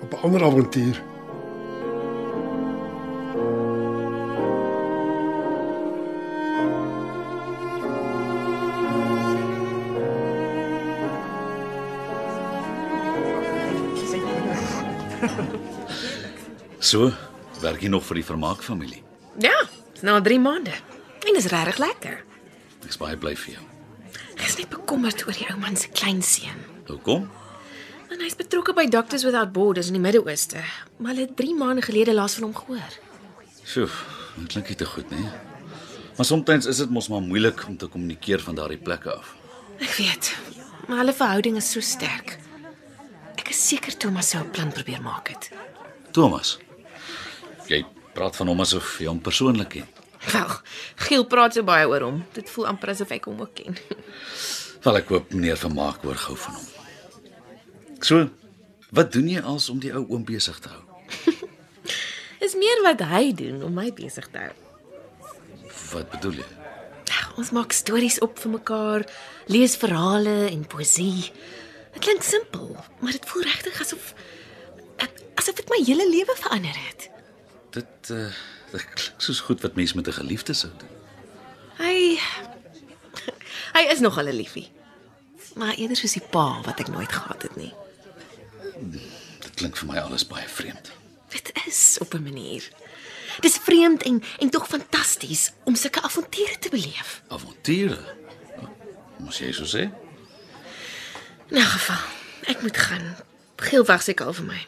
[0.00, 1.02] op 'n ander avontuur.
[16.86, 17.10] So,
[17.60, 19.02] werk jy nog vir die vermaakfamilie?
[19.42, 19.56] Ja,
[19.92, 20.70] dis nou al 3 maande.
[21.26, 22.24] En dis regtig lekker.
[22.86, 23.75] Ek's baie bly vir jou.
[24.86, 26.60] Bekommerd oor die ou man se kleinseun.
[26.86, 27.24] Hoekom?
[28.06, 30.60] En hy's betrokke by Doctors Without Borders in die Midde-Ooste,
[31.02, 32.92] maar hulle het 3 maande gelede laas van hom gehoor.
[33.66, 33.88] Sjoe,
[34.36, 35.24] dit klink nie te goed nie.
[36.14, 39.32] Maar soms is dit mos maar moeilik om te kommunikeer van daardie plekke af.
[39.82, 40.30] Ek weet,
[40.86, 42.36] maar hulle verhouding is so sterk.
[43.34, 45.50] Ek is seker Thomas sou 'n plan probeer maak het.
[46.12, 46.58] Thomas.
[47.66, 47.82] Jy
[48.14, 49.90] praat van hom asof jy hom persoonlik ken.
[50.32, 50.60] Wel,
[50.94, 52.24] Giel praat so baie oor hom.
[52.32, 53.76] Dit voel amper asof ek hom ook ken.
[54.86, 56.66] Wel ek hoop meneer Vermaak hoor gou van hom.
[58.06, 58.28] So,
[58.94, 60.82] wat doen jy als om die ou oom besig te hou?
[62.46, 64.52] Is meer wat hy doen om my besig te hou.
[65.90, 66.46] Wat bedoel jy?
[67.34, 69.06] Ons maak stories op vir mekaar,
[69.50, 71.32] lees verhale en poesie.
[71.96, 72.70] Dit klink simpel,
[73.02, 74.14] maar dit voel regtig asof
[75.36, 77.10] asof dit my hele lewe verander het.
[77.74, 78.30] Dit uh
[78.70, 80.94] dit klink soos goed wat mense met 'n geliefde sou doen.
[81.82, 82.22] Hy
[83.76, 84.75] hy is nogal 'n liefie.
[85.56, 87.72] Maar eerder soos die pa wat ek nooit gehad het nie.
[89.40, 90.92] Dit klink vir my alles baie vreemd.
[91.32, 92.68] Dit is op 'n manier.
[93.40, 97.22] Dis vreemd en en tog fantasties om sulke avonture te beleef.
[97.28, 97.98] Avonture.
[99.18, 99.88] Moes jy so sê?
[101.48, 102.04] In 'n geval,
[102.46, 103.16] ek moet gaan.
[103.56, 104.66] Giel wag seker al vir my.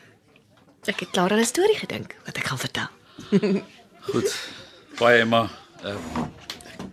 [0.85, 2.89] Ek het klaar aan 'n storie gedink wat ek gaan vertel.
[4.13, 4.37] Goed.
[4.99, 5.51] Baie Emma.
[5.85, 5.97] Uh,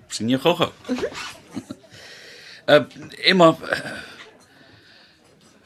[0.07, 0.71] sien jy gou-gou?
[2.65, 2.81] Uh
[3.21, 3.51] Emma,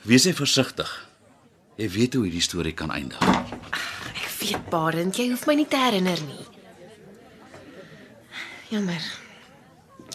[0.03, 0.89] wees jy versigtig.
[1.79, 3.21] Jy weet hoe hierdie storie kan eindig.
[4.11, 6.43] Ek weet, Barend, jy hoef my nie te herinner nie.
[8.73, 9.05] Jammer.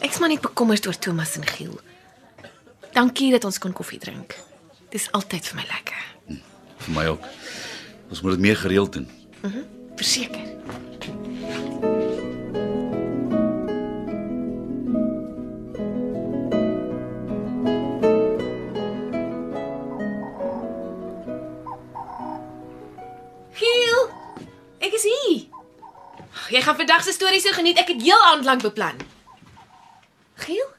[0.05, 1.79] Ek's maar net bekommerd oor Thomas en Giel.
[2.93, 4.37] Dankie dat ons kon koffie drink.
[4.93, 6.05] Dis altyd vir my lekker.
[6.85, 7.25] Vir my ook.
[8.13, 9.09] Ons moet dit meer gereeld doen.
[9.41, 9.57] Mhm.
[9.57, 10.43] Mm Verseker.
[26.55, 27.79] Jy gaan vandag se storie so geniet.
[27.83, 29.01] Ek het heel aand lank beplan.
[30.35, 30.71] Giel?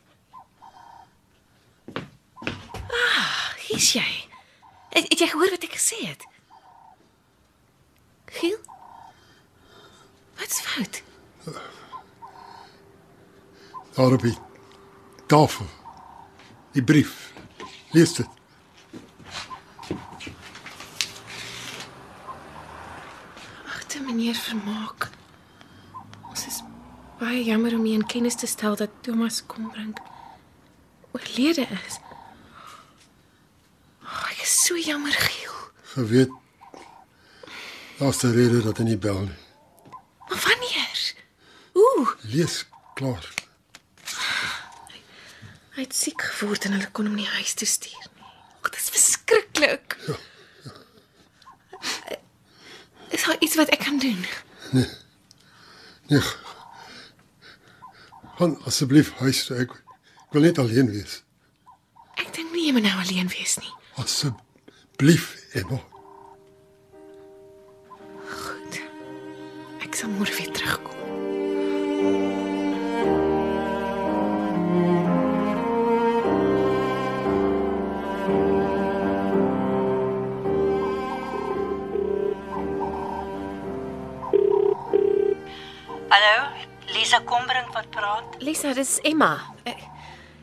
[3.75, 4.07] is jy?
[4.89, 6.23] Het, het jy gehoor wat ek gesê het?
[8.37, 8.55] Giel?
[10.39, 11.01] Wat's fout?
[13.95, 14.37] Daar op die
[15.27, 15.67] tafel.
[16.71, 17.33] Die brief.
[17.91, 18.27] Lees dit.
[23.75, 25.11] Agte meneer Vermaak.
[26.35, 26.57] Ons is
[27.15, 30.01] baie jammer om u in kennis te stel dat Thomas Kombrink
[31.15, 31.95] oorlede is.
[34.03, 35.53] Oh, ek is so jammer, Giel.
[35.93, 36.33] Geweet.
[38.01, 39.39] Daar's 'n rede dat hy nie bel nie.
[40.27, 40.99] Maar wanneer?
[41.73, 42.65] Ooh, Lees
[42.99, 43.31] klaar.
[45.75, 48.27] hy het siek geword en hulle kon hom nie huis toe stuur nie.
[48.61, 49.97] Ag, dit is verskriklik.
[53.15, 54.25] Is daar iets wat ek kan doen?
[54.71, 55.04] Nee.
[56.07, 56.21] Nee.
[58.35, 59.57] Gaan asseblief huis toe.
[59.63, 59.71] Ek,
[60.27, 61.21] ek wil net alleen wees.
[62.19, 63.71] Ek dink nie jy moet nou alleen wees nie.
[64.01, 65.79] Asseblief, Emma.
[88.75, 89.31] Dis Emma.
[89.67, 89.83] Ek,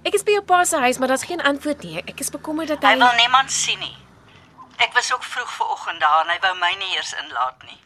[0.08, 1.98] ek is by jou pa se huis, maar daar's geen antwoord nie.
[2.02, 3.96] Ek is bekommerd dat hy Hy wil niemand sien nie.
[4.82, 7.78] Ek was ook vroeg vanoggend daar en hy wou my nie eers inlaat nie.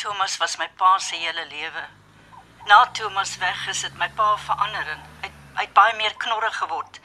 [0.00, 1.84] Thomas was my pa se hele lewe.
[2.66, 6.56] Na Thomas weg is dit my pa verander en hy hy het baie meer knorrig
[6.58, 6.98] geword.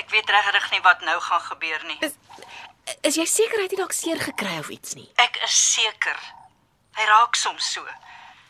[0.00, 1.98] Ek weet regtig nie wat nou gaan gebeur nie.
[2.00, 2.16] Is,
[3.04, 5.10] is jy seker hy het nie dalk seer gekry of iets nie?
[5.20, 6.16] Ek is seker.
[6.96, 7.84] Hy raak soms so.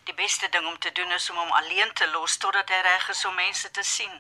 [0.05, 3.09] Die beste ding om te doen is om hom alleen te los totdat hy reg
[3.09, 4.12] is om mense te sien.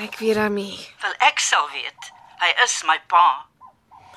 [0.00, 0.78] Ek weet daarmee.
[1.02, 2.10] Wel ek sal weet.
[2.40, 3.46] Hy is my pa.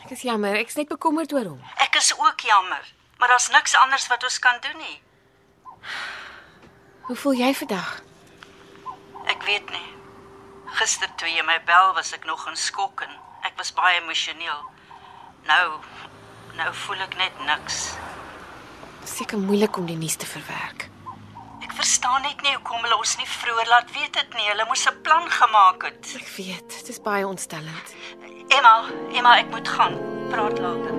[0.04, 1.62] Ek is jammer, ek's net bekommerd oor hom.
[1.84, 2.86] Ek is ook jammer,
[3.20, 4.98] maar daar's niks anders wat ons kan doen nie.
[7.10, 8.00] Hoe voel jy vandag?
[9.28, 9.88] Ek weet nie.
[10.80, 13.16] Gister toe jy my bel, was ek nog in skok en
[13.48, 14.64] ek was baie emosioneel.
[15.50, 15.80] Nou
[16.60, 17.98] nou voel ek net niks.
[19.10, 20.88] Seker moeilik om die nuus te verwerk.
[21.66, 24.48] Ek verstaan net nie hoekom hulle ons nie vroeër laat weet dit nie.
[24.52, 26.14] Hulle moes 'n plan gemaak het.
[26.22, 27.96] Ek weet, dit is baie ontstellend.
[28.48, 28.76] Emma,
[29.14, 29.96] Emma, ek moet gaan.
[30.30, 30.99] Praat later.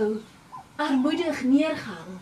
[0.00, 0.20] Kou
[0.80, 2.12] armoedig neergang.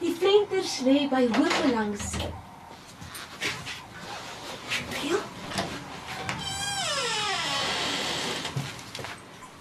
[0.00, 2.14] Die vlenters lê by hoë langs.
[4.94, 5.20] Giel,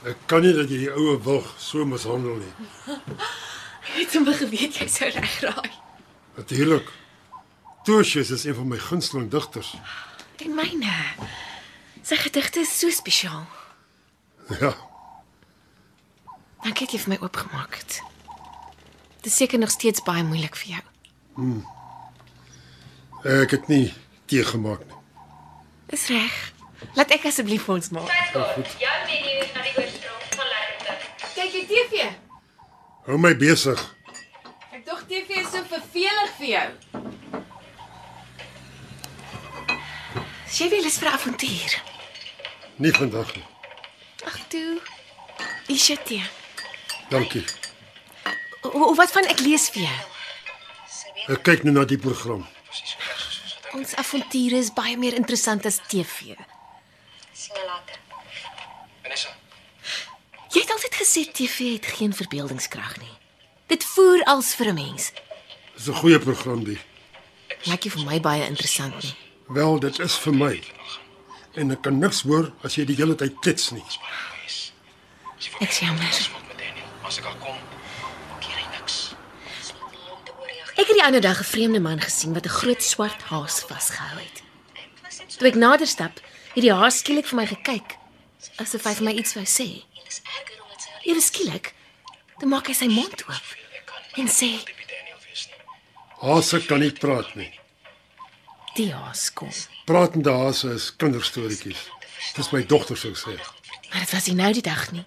[0.10, 2.54] Ek kan nie dat jy die oue wilg so mishandel nie.
[2.96, 5.74] ek het sommer geweet jy sou reg raai.
[6.40, 6.88] Natuurlik.
[7.84, 9.74] Tosius is een van my gunsteling digters.
[10.40, 10.96] En myne.
[12.08, 13.44] Sy gedigte is so spesiaal.
[14.62, 14.72] Ja,
[16.64, 18.00] Dankie dat jy vir my oopgemaak het.
[19.20, 20.84] Dit is seker nog steeds baie moeilik vir jou.
[23.44, 23.94] ek het nie
[24.32, 24.98] teëgemaak nie.
[25.92, 26.36] Dis reg.
[26.96, 28.12] Laat ek asseblief vir ons maak.
[28.34, 30.96] Jou menu na die oorsprong van lekkerte.
[31.36, 32.10] Kyk jy TV?
[33.08, 33.84] Hou my besig.
[34.72, 36.68] Ek dink TV is so vervelig vir jou.
[40.50, 41.72] Sy wil eens vir 'n avontuur.
[42.76, 43.46] Nie vandag nie.
[44.26, 44.80] Ag toe.
[45.68, 46.39] Is dit?
[47.10, 47.44] Dankie.
[48.62, 50.00] O, wat van ek lees vir jou?
[51.34, 52.46] Ek kyk nou na die program.
[53.78, 56.36] Ons avonture is baie meer interessant as TV.
[57.34, 57.98] Sien jou later.
[59.04, 59.34] Vanessa,
[60.50, 63.12] Jy het altyd gesê TV het geen verbeeldingskrag nie.
[63.70, 65.12] Dit voer als vir 'n mens.
[65.76, 66.80] Dis 'n goeie program die.
[67.66, 69.16] Lyk nie vir my baie interessant nie.
[69.48, 70.64] Wel, dit is vir my.
[71.56, 73.84] En ek kan niks hoor as jy die hele tyd klets nie.
[75.60, 76.49] Ek sê jammer.
[77.10, 77.56] As ek al kom,
[78.38, 78.98] keer hy niks.
[80.78, 84.20] Ek het die ander dag 'n vreemde man gesien wat 'n groot swart haas vasgehou
[84.20, 84.44] het.
[85.38, 86.22] Toe ek nader stap,
[86.54, 87.98] het die haas skielik vir my gekyk,
[88.62, 89.84] asof hy vir my iets wou sê.
[91.02, 91.74] Ewe skielik,
[92.40, 93.48] dan maak hy sy mond oop
[94.18, 94.62] en sê,
[96.22, 97.60] Hase kan nie praat nie.
[98.76, 99.50] "Die haas kom."
[99.86, 101.90] Pratende hase is kinderstories.
[102.36, 103.40] Dis my dogter sou sê.
[103.90, 105.06] Maar dit was nie nou die dag nie.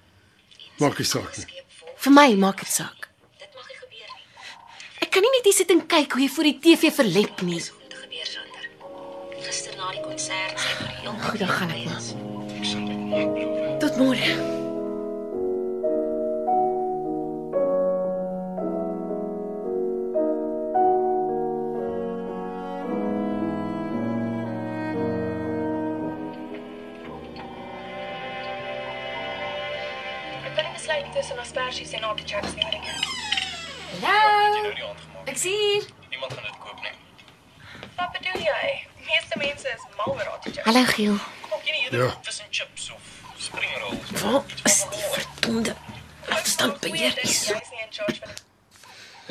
[0.78, 1.61] Maak nie saak nie.
[2.02, 3.08] Vir my maak dit saak.
[5.02, 7.60] Ek kan nie net hier sit en kyk hoe jy voor die TV verlep nie.
[9.42, 13.78] Gister na die konsert sê vir heel Goed, dan gaan ek maar.
[13.84, 14.51] Tot môre.
[32.12, 33.04] Asperges en artichokes nie, wat ek het.
[34.02, 34.94] Hallo.
[35.26, 35.84] Ek sien hier.
[36.10, 36.94] Niemand gaan dit koop nie.
[37.96, 38.70] Wat bedoel jy?
[38.98, 40.64] Die meeste mense is mal oor artichokes.
[40.66, 41.16] Hallo Giel.
[41.62, 42.10] Jy nie eerder Ja.
[42.26, 43.02] Vis en chips of
[43.38, 43.98] springrol.
[44.22, 45.74] Waar is die verdomde
[47.22, 47.50] is?
[47.50, 48.40] In charge van die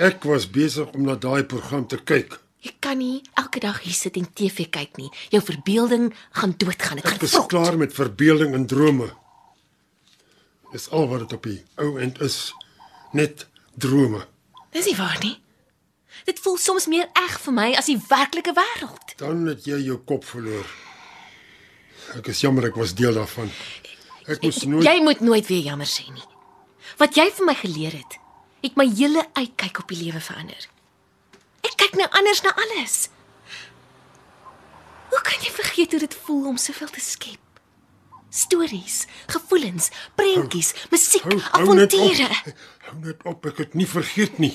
[0.01, 2.39] Ek was besig om na daai program te kyk.
[2.61, 5.09] Jy kan nie elke dag hier sit en TV kyk nie.
[5.33, 6.95] Jou verbeelding gaan doodgaan.
[7.01, 7.47] Dit Ek gaan is vrot.
[7.49, 9.09] klaar met verbeelding en drome.
[10.71, 12.53] Dis al wat dit op die ou end is.
[13.11, 14.25] Net drome.
[14.71, 15.35] Dis nie waar nie.
[16.27, 19.15] Dit voel soms meer eg vir my as die werklike wêreld.
[19.19, 20.67] Dan het jy jou kop verloor.
[22.17, 23.51] Ek is jammer ek was deel daarvan.
[24.29, 26.27] Ek moes nooit Jy moet nooit weer jammer sê nie.
[26.99, 28.17] Wat jy vir my geleer het,
[28.61, 30.67] het my hele uitkyk op die lewe verander.
[31.65, 32.97] Ek kyk nou anders na alles.
[35.11, 37.50] Hoe kan jy vergeet hoe dit voel om soveel te skep?
[38.31, 42.29] Stories, gevoelens, prentjies, musiek, avonture.
[42.87, 44.53] Hou net op, ek het nie vergeet nie.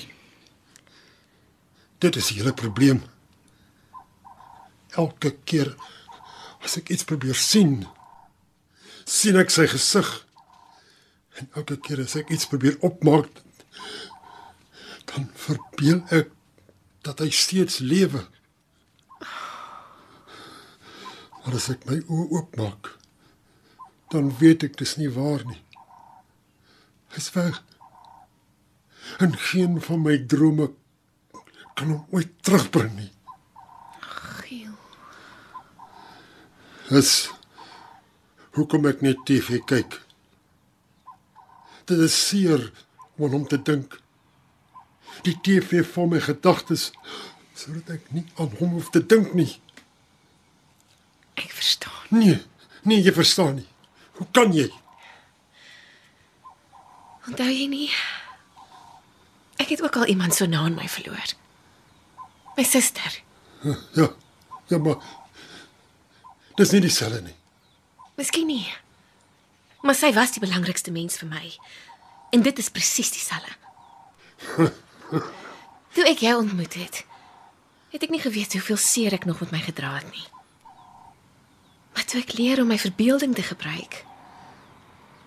[2.01, 3.03] Dit is die hele probleem.
[4.97, 5.75] Elke keer
[6.65, 7.83] as ek iets probeer sien,
[9.05, 10.09] sien ek sy gesig.
[11.37, 13.29] En elke keer as ek iets probeer opmaak,
[15.13, 16.33] dan verbeel ek
[17.05, 18.25] dat hy steeds lewe.
[21.45, 22.96] Maar as ek my oë oopmaak,
[24.13, 25.61] dan weet ek dis nie waar nie.
[27.15, 27.61] Hy's weg.
[29.23, 30.71] En geen van my drome
[31.77, 33.11] kan hom ooit terugbring nie.
[34.41, 34.75] Giel.
[36.89, 37.29] Dis
[38.57, 39.99] hoekom ek net TV kyk.
[41.87, 42.71] Dit is seer
[43.17, 43.99] om hom te dink.
[45.25, 46.91] Die TV vir my gedagtes
[47.57, 49.49] sodat ek nie aan hom hoef te dink nie.
[51.37, 52.03] Ek verstaan.
[52.13, 52.37] Nee,
[52.83, 53.69] nee, jy verstaan nie.
[54.17, 54.67] Hoe kan jy?
[57.27, 57.89] Onthou jy nie?
[59.61, 61.33] Ek het ook al iemand so na in my verloor.
[62.57, 63.21] My suster.
[63.93, 64.09] Ja.
[64.67, 64.97] Ja, maar
[66.55, 67.35] dis nie dieselfde nie.
[68.19, 68.65] Miskien nie.
[69.85, 71.51] Maar sy was die belangrikste mens vir my.
[72.35, 73.53] En dit is presies dieselfde.
[75.95, 77.03] Toe ek jou ontmoet het,
[77.93, 80.25] het ek nie geweet hoeveel seer ek nog met my gedra het nie.
[81.97, 84.03] Maar toe ek leer om my verbeelding te gebruik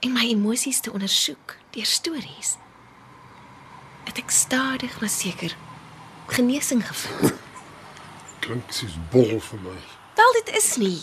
[0.07, 2.53] en my emosies te ondersoek deur stories,
[4.07, 5.57] het ek stadig maar seker
[6.31, 7.35] genesing gevind.
[8.47, 9.75] Klink soos bol vir my.
[10.23, 11.03] Wel dit is nie.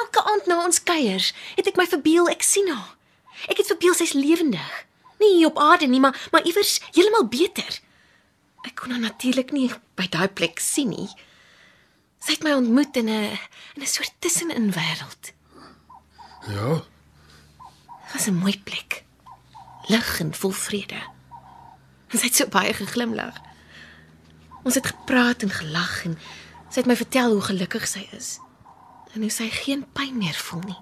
[0.00, 2.96] Elke aand na ons kuiers het ek my verbeel ek sien haar.
[3.46, 4.74] Ek het verbeel sy's lewendig.
[5.22, 7.78] Nie hier op aarde nie, maar maar iewers heeltemal beter.
[8.66, 11.12] Ek kon haar natuurlik nie by daai plek sien nie.
[12.20, 13.38] Sy het my ontmoet in 'n
[13.74, 15.32] in 'n soort tussenin wêreld.
[16.46, 16.82] Ja,
[18.04, 19.04] Dit was 'n mooi plek.
[19.86, 21.00] Lig en vol vrede.
[22.08, 23.40] En sy het so baie geglimlag.
[24.62, 26.18] Ons het gepraat en gelag en
[26.68, 28.38] sy het my vertel hoe gelukkig sy is.
[29.14, 30.78] En hoe sy geen pyn meer voel nie.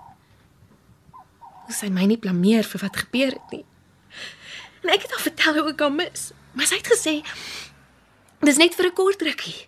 [1.64, 3.64] Hoe sy my nie blameer vir wat gebeur het nie.
[4.82, 7.22] En ek het haar vertel hoe ek haar mis, maar sy het gesê
[8.40, 9.67] dis net vir 'n kort rukkie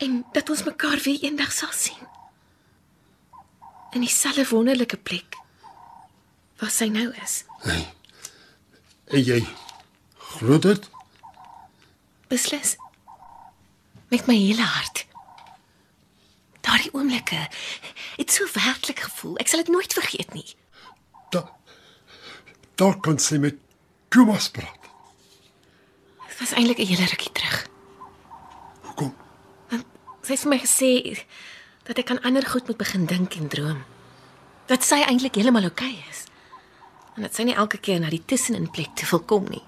[0.00, 2.08] en dat ons mekaar weer eendag sal sien.
[3.90, 5.36] In dieselfde wonderlike plek
[6.60, 7.44] waar sy nou is.
[9.10, 9.40] en jy
[10.16, 10.88] glo dit?
[12.28, 12.76] Beslis.
[14.08, 15.06] Met my hele hart.
[16.60, 17.40] Daardie oomblikke
[18.16, 19.36] het so werklik gevoel.
[19.42, 20.46] Ek sal dit nooit vergeet nie.
[21.34, 21.44] Da
[22.80, 23.58] daar kan sy met
[24.08, 24.88] Thomas praat.
[26.28, 27.68] Dit was eintlik 'n hele rukkie terug.
[30.22, 30.92] Sy het vir my gesê
[31.88, 33.80] dat ek aan ander goed moet begin dink en droom.
[34.70, 36.26] Dat sy eintlik heeltemal oukei okay is.
[37.16, 39.64] En dat sy nie elke keer na die tussenin plek te wil kom nie.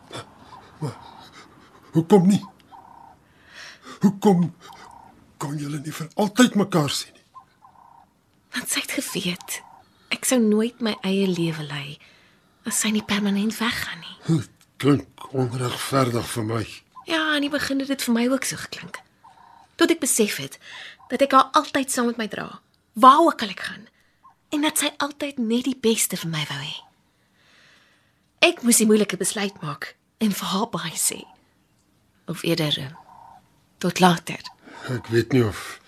[1.92, 2.42] Hoekom nie?
[4.02, 4.48] Hoekom
[5.42, 7.26] kon julle nie vir altyd mekaar sien nie?
[8.54, 9.60] Want sy het geweet
[10.12, 11.98] ek sou nooit my eie lewe lei
[12.68, 14.16] as sy nie permanent weggaan nie.
[14.28, 16.62] Dit klink onregverdig vir my.
[17.08, 19.00] Ja, aan die begin het dit vir my ook so geklink.
[19.82, 20.60] Tot ek besef het
[21.10, 22.44] dat ek haar altyd saam met my dra,
[23.02, 23.88] waar ook al ek gaan,
[24.54, 26.76] en dat sy altyd net die beste vir my wou hê.
[28.46, 31.18] Ek moes die moeilike besluit maak en vir haar baie sê.
[32.30, 32.92] Of eerder eh,
[33.82, 34.38] tot later.
[34.94, 35.80] Ek weet nie of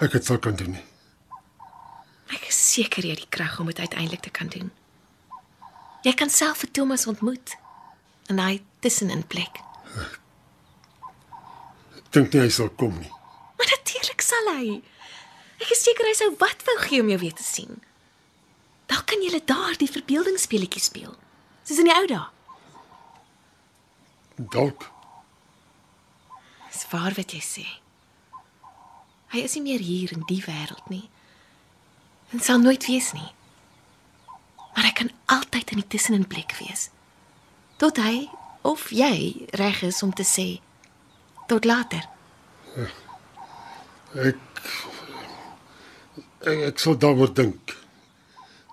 [0.00, 0.86] ek dit sal kan doen nie.
[2.32, 4.72] Ek is seker jy het die krag om dit uiteindelik te kan doen.
[6.08, 7.52] Jy kan self vir Thomas ontmoet
[8.32, 9.60] en hy tussenin plek.
[9.92, 10.21] Ek
[12.12, 13.10] dink nie hy sal kom nie.
[13.58, 14.78] Maar natuurlik sal hy.
[15.62, 17.80] Ek is seker hy sou wat wou gee om jou weer te sien.
[18.90, 21.14] Dalk kan julle daar die verbeeldingsspeletjie speel,
[21.64, 22.26] soos in die ou dae.
[24.52, 24.88] Dalk
[26.72, 27.66] Dis waar wat jy sê.
[29.32, 31.04] Hy is nie meer hier in die wêreld nie.
[32.32, 33.28] En sal nooit wees nie.
[34.72, 36.88] Maar hy kan altyd in die tussenin plek wees.
[37.76, 38.30] Tot hy
[38.64, 40.46] of jy reg is om te sê
[41.46, 42.08] tot later.
[44.14, 44.36] ek
[46.40, 47.76] ek, ek sal daaroor dink.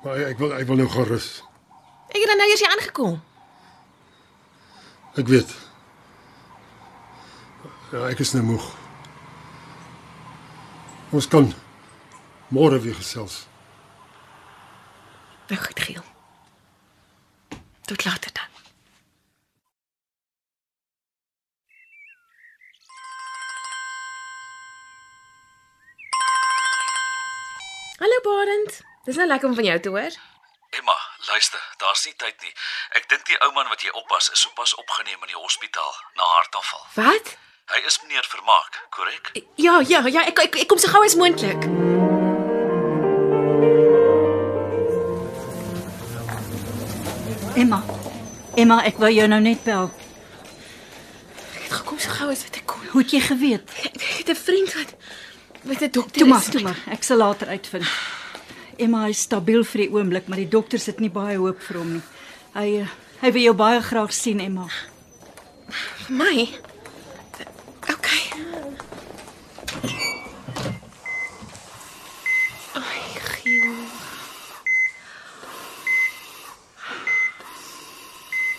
[0.04, 1.30] Maar ek wil ek wil nou gerus.
[2.10, 3.18] Ek het dan nou eers hier aangekom.
[5.20, 5.56] Ek weet.
[7.92, 8.66] Ja, ek is nou moeg.
[11.10, 11.50] Ons kan
[12.54, 13.48] môre weer gesels.
[15.50, 16.06] Nou goed, Giel.
[17.90, 18.59] Tot later dan.
[28.00, 28.80] Hallo Barend.
[29.04, 30.14] Dis nou lekker om van jou te hoor.
[30.70, 30.96] Emma,
[31.28, 32.54] luister, daar's nie tyd nie.
[32.96, 36.30] Ek dink die ou man wat jy oppas is sopas opgeneem in die hospitaal na
[36.38, 36.86] hartaanval.
[36.96, 37.34] Wat?
[37.74, 39.34] Hy is meneer Vermaak, korrek?
[39.60, 41.68] Ja, ja, ja, ek ek, ek kom so gou as moontlik.
[47.60, 47.84] Emma.
[48.56, 49.92] Emma, ek wou jou nou net bel.
[51.52, 52.88] Ek het gekom so gou as wat ek kon.
[52.96, 53.76] Hoe het jy geweet?
[53.92, 54.96] Ek het 'n vriend wat
[55.64, 56.50] met 'n dokter Toe maar, is.
[56.50, 56.80] toe maar.
[56.90, 57.86] Ek sal later uitvind.
[58.78, 61.92] Emma is stabiel vir die oomblik, maar die dokters het nie baie hoop vir hom
[61.94, 62.02] nie.
[62.54, 62.88] Hy eh,
[63.22, 64.68] hy wil jou baie graag sien, Emma.
[66.08, 66.50] Vir my.
[67.82, 68.24] Okay.
[72.74, 73.76] Ai, Giel.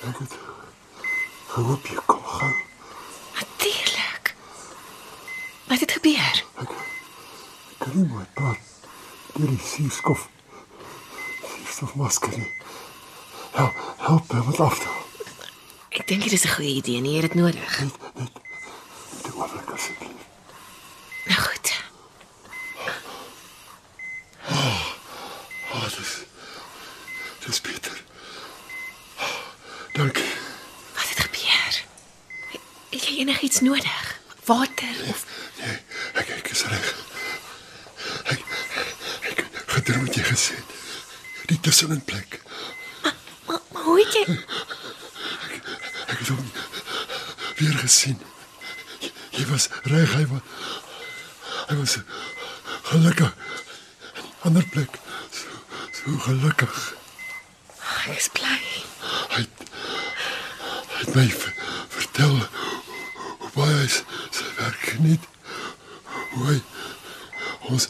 [0.08, 0.34] Ek het
[1.52, 2.50] gehoop jy kom gou.
[3.40, 4.34] Natuurlik.
[5.68, 6.19] Wat het gebeur?
[7.80, 8.58] Ek mooi praat
[9.34, 10.26] deur die suurstof.
[11.40, 12.50] Suurstofmasker nie.
[13.54, 13.74] Help,
[14.04, 14.82] help my met af.
[15.90, 17.78] Ek dink dit is 'n goeie idee, nie, jy het dit nodig.
[19.22, 20.20] Die oomblik asseblief.
[21.26, 21.72] Nou goed.
[25.72, 26.12] Ah, dis
[27.46, 28.02] dis beter.
[29.92, 30.32] Dankie.
[30.94, 31.84] Wat het gebeur?
[32.90, 34.18] Het jy enigiets nodig?
[34.44, 35.24] Water of
[35.60, 35.76] Nee,
[36.14, 37.09] ek ek is reg.
[39.80, 40.56] Ek ek gedroom het jy gesê.
[41.48, 42.40] Die tussenin plek.
[43.46, 44.24] maar, maar hoe het jy
[46.06, 46.50] Ek het hom
[47.56, 48.18] weer gesien.
[49.00, 49.08] Jy,
[49.38, 50.42] jy was reg, hy was
[51.70, 51.96] hy was
[52.90, 53.32] gelukkig.
[54.44, 55.00] Ander plek.
[55.32, 55.48] So
[55.96, 56.76] so gelukkig.
[57.80, 58.60] Ek is bly.
[59.32, 59.64] Hy het,
[60.92, 61.56] hy het my ver,
[61.96, 65.24] vertel hoe baie hy sy werk geniet.
[66.36, 66.60] Hoe hy
[67.72, 67.88] ons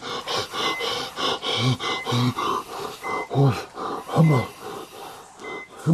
[3.41, 3.57] ons
[4.16, 4.47] almal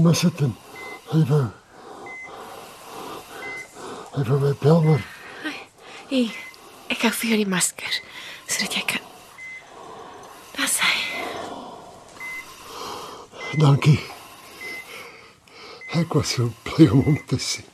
[0.07, 0.52] gemis het en
[1.11, 1.46] hy wou
[4.14, 5.02] hy wou my bel maar
[6.07, 6.30] Hier,
[6.86, 7.96] ek gou vir jou die masker
[8.46, 9.02] sodat jy kan
[10.54, 10.94] Dis hy.
[13.59, 13.98] dankie.
[15.98, 17.66] Ek was so bly om hom te sien.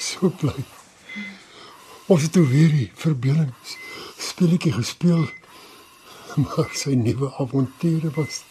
[0.00, 0.56] So bly.
[2.08, 3.76] Ons het weer die verbeeldings
[4.30, 5.28] speletjie gespeel.
[6.40, 8.44] Maar sy nuwe avonture was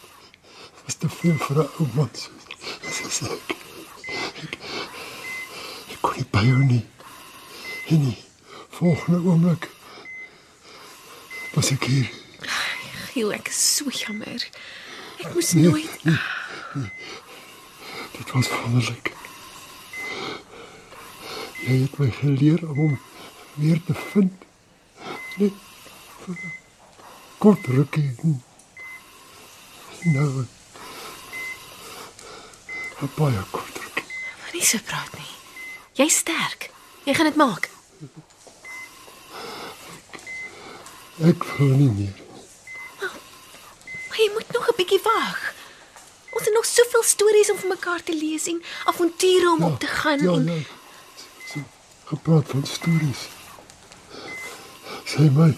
[0.84, 3.54] was te veel vir 'n ou man soos soos ek.
[4.42, 4.56] Ek,
[6.38, 6.84] ek kon nie.
[7.88, 8.16] En nie.
[8.78, 9.68] Volgende oomblik
[11.54, 12.10] was ek hier.
[13.10, 14.44] Giel, ek is so jammer.
[15.18, 16.18] Ek moes Nee, nooit nee,
[16.74, 16.90] nee.
[18.18, 19.12] Dit was wonderlik.
[21.64, 23.00] Jy het my geleer om hom
[23.58, 24.46] weer te vind.
[25.38, 25.52] Net
[26.22, 26.52] vir 'n
[27.38, 28.14] kort rukkie.
[30.04, 30.46] Nou.
[33.02, 34.04] 'n Baie kort rukkie.
[34.44, 35.17] Moenie so praat nie.
[35.98, 36.70] Jy's sterk.
[37.04, 37.68] Jy gaan dit maak.
[41.26, 42.16] Ek wil nie meer.
[44.08, 45.38] Maar jy moet nog 'n bietjie wag.
[46.30, 49.86] Ons het nog soveel stories om vir mekaar te lees en avonture om op te
[49.86, 50.62] gaan Ja, en ja.
[51.52, 51.58] So
[52.04, 53.22] gepraat van stories.
[55.04, 55.56] Sê my.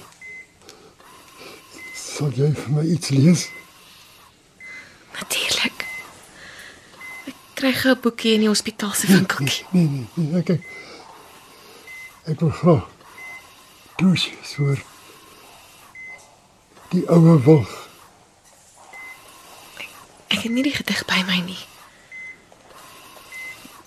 [1.94, 3.48] Sal jy vir my iets lees?
[5.20, 5.86] natuurlik.
[7.26, 9.66] Ek kry gou 'n boekie in die hospitaal se winkeltjie.
[9.70, 10.62] Nee, nee, nee, ek ek,
[12.32, 12.86] ek wil graag
[14.00, 14.80] toesies hoor.
[16.90, 17.74] Die oue wilg.
[20.28, 21.60] Ek het nie die gedig by my nie.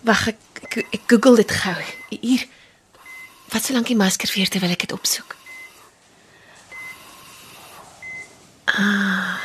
[0.05, 1.75] Wag, ek, ek ek Google dit gou.
[2.09, 2.47] Hier.
[3.49, 5.35] Wat so lank die masker weer terwyl ek dit opsoek.
[8.65, 9.39] Ah.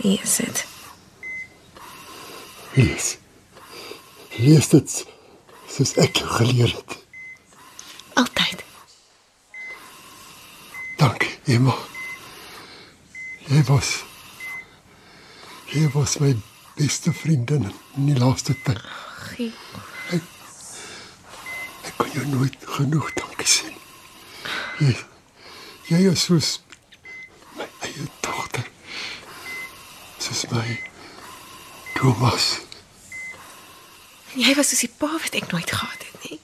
[0.00, 0.69] Hier is dit.
[2.74, 3.16] Lees.
[4.38, 4.92] Lees dit
[5.70, 6.96] soos ek jou geleer het.
[8.20, 8.62] Altyd.
[11.00, 11.74] Dankie, Emma.
[13.50, 13.90] Jy was
[15.70, 16.34] jy was my
[16.78, 18.82] beste vriendin in die laaste tyd.
[19.32, 19.50] Gie.
[20.14, 20.26] Ek,
[21.86, 23.72] ek kan jou nooit genoeg dankie sê.
[24.82, 24.94] Jy
[25.90, 26.52] jy is soos
[27.58, 28.66] my eie dogter.
[30.22, 30.78] Soos my
[32.00, 32.60] Thomas.
[34.32, 36.38] Jy was soos die pa wat ek nooit gehad het nie.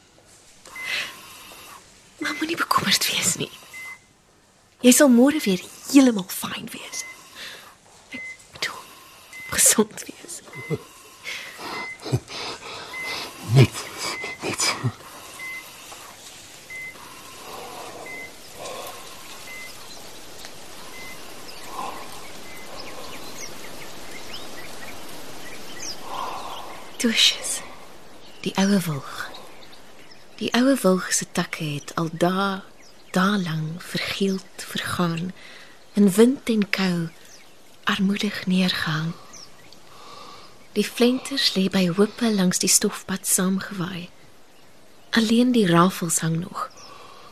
[2.21, 3.49] Maar moenie bekommerd wees nie.
[4.85, 7.07] Jy sal môre weer heeltemal fyn wees.
[8.13, 8.29] Ek
[8.59, 8.85] bedoel
[9.57, 10.43] gesond wees.
[13.57, 13.86] Net net
[27.07, 27.61] Tusjes.
[28.43, 29.31] Die oue wilg.
[30.41, 32.63] Die oue wilg se takke het al dae,
[33.15, 35.29] dae lank vergeeld vergaan
[35.95, 36.97] in wind en kou
[37.93, 39.13] armoedig neergehang.
[40.75, 44.09] Die flenters lê by hoope langs die stofpad saamgewaai.
[45.15, 46.65] Alleen die rafels hang nog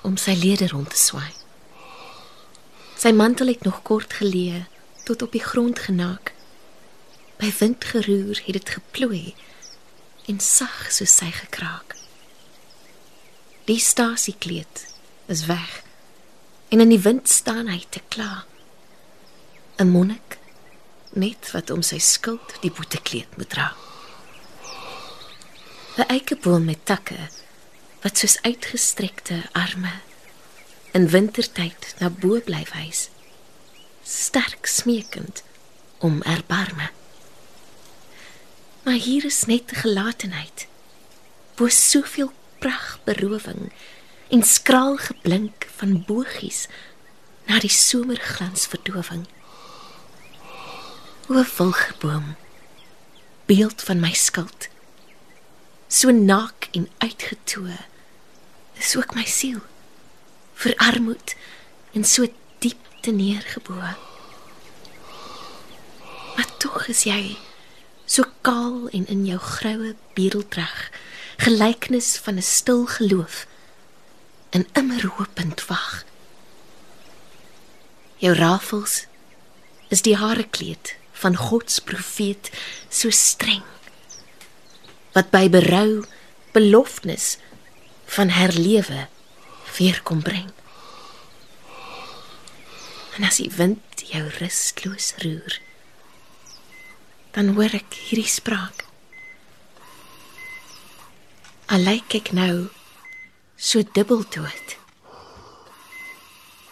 [0.06, 1.32] om sy lede rond te swaai.
[2.94, 4.68] Sy mantel het nog kort geleë
[5.02, 6.30] tot op die grond genaak.
[7.42, 9.24] By wind geroer het dit geplooi
[10.26, 11.96] en sag soos sy gekraak.
[13.68, 14.86] Die stasiekleed
[15.32, 15.82] is weg
[16.68, 18.44] en in die wind staan hy te kla.
[19.78, 20.38] 'n Monnik
[21.14, 23.68] net wat om sy skuld die boetekleed moet dra.
[25.96, 27.28] 'n Eikeboom met takke
[28.02, 30.00] wat soos uitgestrekte arme
[30.92, 33.08] in wintertyd na bo bly wys.
[34.02, 35.42] Sterk smeekend
[35.98, 36.90] om erbarme.
[38.84, 40.66] Maar hier is net gelatenheid.
[41.54, 43.72] Bo soveel pragt berowing
[44.28, 46.66] en skraal geblink van bogies
[47.46, 49.24] na die somerglans verdowing.
[51.28, 52.34] O wilgeboom,
[53.48, 54.68] beeld van my skuld.
[55.88, 57.78] So naak en uitgetoe
[58.76, 59.60] is ook my siel
[60.54, 61.34] verarmoed
[61.92, 62.26] en so
[62.58, 63.96] diep te neergeboe.
[66.36, 67.36] Maar tog is jy
[68.06, 70.90] so kaal en in jou groue bedeldrag
[71.36, 73.46] gelykenis van 'n stil geloof
[74.50, 76.04] en immer hoopend wag.
[78.16, 79.06] Jou rafels
[79.88, 82.50] is die hare kleed van God se profeet
[82.88, 83.62] so streng
[85.12, 86.04] wat by berou
[86.52, 87.36] beloftes
[88.04, 89.06] van herlewe
[89.78, 90.50] weer kom bring.
[93.14, 95.58] En as die wind jou rusteloos roer,
[97.34, 98.84] dan hoor ek hierdie spraak.
[101.74, 102.68] Allyk ek nou
[103.58, 104.76] so dubbel dood.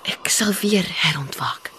[0.07, 1.71] Ek sal weer herontwaak.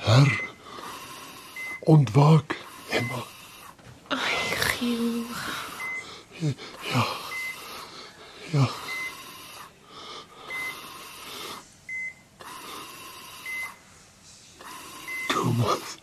[0.00, 0.30] Her
[1.86, 2.56] ontwaak,
[2.88, 3.22] Emma.
[4.08, 5.24] Ai, Giel.
[6.90, 7.19] Ja.
[8.52, 8.68] Ja.
[15.28, 15.98] Thomas.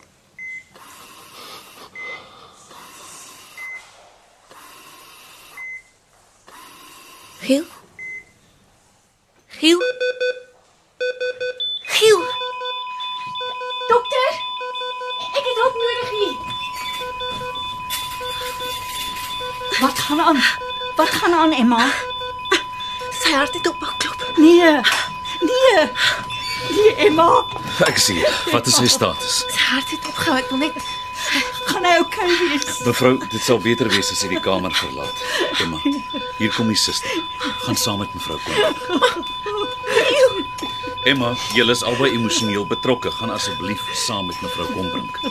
[7.40, 7.66] Giel?
[9.48, 9.82] Giel?
[11.84, 12.20] Giel!
[13.88, 14.32] Dokter?
[15.34, 16.10] Ik heb hulp nodig.
[19.80, 20.42] Wat gaan aan?
[20.96, 22.07] Wat gaan aan, Emma?
[23.48, 24.38] Sy hart het ophou klop.
[24.38, 24.82] Nee.
[25.42, 25.90] Nee.
[26.72, 27.46] Nee, Emma.
[27.88, 28.20] Ek sien.
[28.52, 29.38] Wat is sy status?
[29.48, 30.36] Sy hart het opgehou.
[30.42, 30.76] Ek wil net
[31.70, 32.82] gaan hy okay wees.
[32.84, 35.24] Mevrou, dit sal beter wees as jy die kamer verlaat.
[35.64, 35.80] Emma,
[36.42, 37.08] hier kom die suster.
[37.64, 39.24] Gaan saam met mevrou kom.
[41.08, 43.14] Emma, julle is albei emosioneel betrokke.
[43.22, 45.24] Gaan asseblief saam met mevrou Kombrink.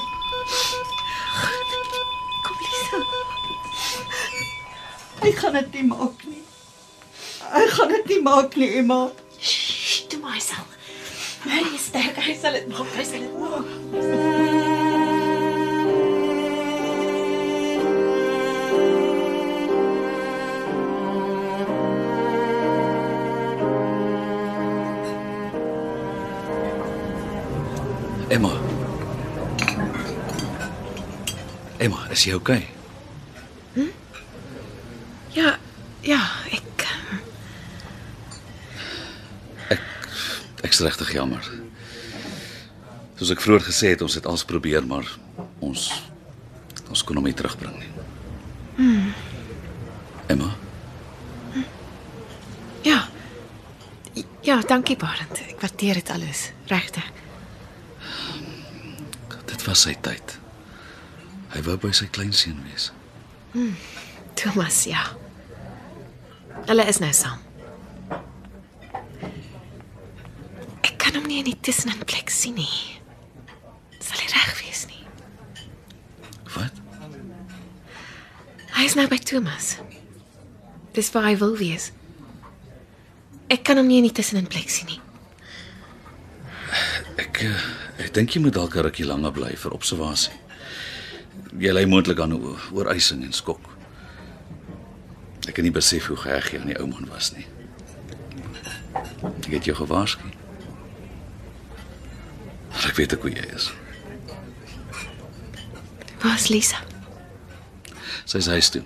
[2.49, 3.05] Kom Lisa.
[5.27, 6.16] Ek gaan dit nie maak
[8.27, 9.11] maak nie, Emma.
[9.39, 10.75] Shh, toe maar self.
[11.47, 12.19] Hy is sterk.
[12.19, 12.91] Hy sal dit maak.
[12.97, 13.67] Hy sal dit maak.
[28.35, 28.53] Emma.
[31.79, 32.65] Emma, is jy okay?
[33.77, 33.93] Hm?
[35.37, 35.59] Ja,
[36.03, 36.67] ja, ek
[40.67, 41.49] Ek's regtig jammer.
[43.17, 45.09] Soos ek vroeër gesê het, ons het alles probeer, maar
[45.65, 45.89] ons
[46.87, 47.89] ons kon hom nie terugbring nie.
[48.77, 49.09] hm,
[50.31, 50.53] Emma,
[52.87, 53.01] ja.
[54.47, 55.41] Ja, dankie Barend.
[55.51, 56.51] Ek waardeer dit alles.
[56.71, 57.07] Regtig.
[59.47, 60.37] dit was sy tyd.
[61.55, 62.93] Hy wou by sy kleinseun wees.
[63.55, 63.73] Hm.
[64.39, 65.03] Thomas, ja.
[66.67, 67.43] Hulle is nou saam.
[70.87, 72.97] Ek kan hom nie in die tussenin plek sien nie.
[74.01, 75.03] Sal hy reg wees nie?
[76.55, 76.79] Wat?
[78.77, 79.75] Hy is nou by Thomas.
[80.97, 81.91] Dis waar hy wil wees.
[83.53, 85.01] Ek kan hom nie in die tussenin plek sien nie.
[87.21, 87.67] Ek eh,
[88.07, 90.35] ek dink jy moet dalk 'n rukkie langer bly vir observasie.
[91.57, 92.37] Jy lê moontlik aan
[92.73, 93.61] ooreising en skok.
[95.49, 97.47] Ek het nie besef hoe geheg jy aan die ou man was nie.
[99.45, 100.36] Ek het jou gewaarsku.
[102.87, 103.73] Maar ek weet ook hoe jy is.
[106.23, 106.79] Waar's Lisa?
[108.25, 108.83] Sy is huis toe.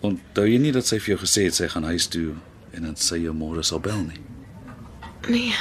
[0.00, 2.30] Onthou jy nie dat sy vir jou gesê het sy gaan huis toe
[2.72, 4.22] en dat sy jou môre sal bel nie?
[5.28, 5.52] Nee.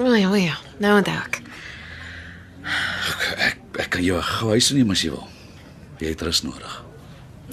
[0.00, 0.56] O ja, ja.
[0.80, 1.42] Nou onthou ek.
[3.36, 5.28] Ek ek kan jou gou huis toe neem as jy wil.
[6.00, 6.78] Jy het rus nodig.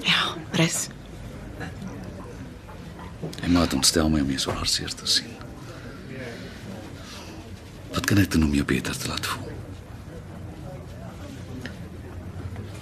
[0.07, 0.21] Ja,
[0.55, 0.85] rus.
[3.43, 5.28] En maar ontstel my om jou so hartseer te sien.
[7.93, 9.51] Wat kan ek doen om jou beter te laat voel?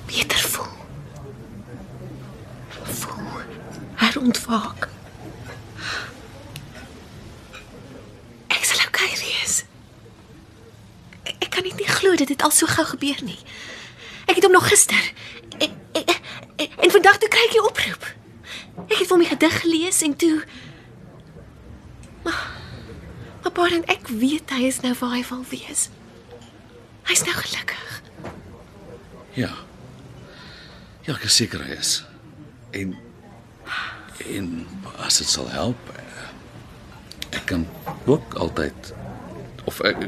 [0.05, 0.76] Beter voel.
[2.84, 3.41] Voel.
[3.95, 4.89] Herontwaak.
[8.47, 9.64] Ek sal okay wees.
[11.24, 13.39] Ek, ek kan net nie glo dat dit al so gou gebeur nie.
[14.28, 15.12] Ek het hom nog gister
[15.58, 16.16] en, en,
[16.55, 18.08] en, en vandag toe kry ek die oproep.
[18.88, 20.38] Ek het vir die gedig gelees en toe
[22.28, 22.57] Maar
[23.58, 25.88] maar Baron, ek weet hy is nou waar hy wil wees.
[27.10, 28.01] Hy's nou gelukkig.
[29.34, 29.49] Ja.
[31.08, 32.03] Ja, ek is seker hy is.
[32.78, 32.93] En
[34.28, 34.47] en
[35.05, 36.30] as dit sal help, eh,
[37.38, 37.64] ek kan
[38.05, 38.93] ook altyd
[39.70, 40.01] of ek,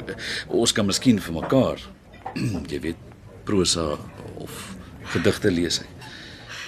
[0.47, 1.81] ons kan miskien vir mekaar,
[2.71, 3.05] jy weet,
[3.47, 3.95] prosa
[4.43, 4.75] of
[5.13, 5.81] gedigte lees.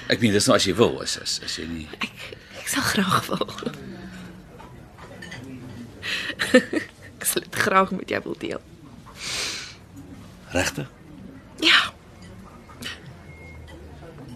[0.09, 3.27] Ek meen dis nou as jy wil, as as, as jy nie Ek sal graag
[3.29, 3.75] wil.
[7.17, 8.61] ek sal dit graag met jou wil deel.
[10.51, 10.89] regtig.
[11.59, 11.79] Ja,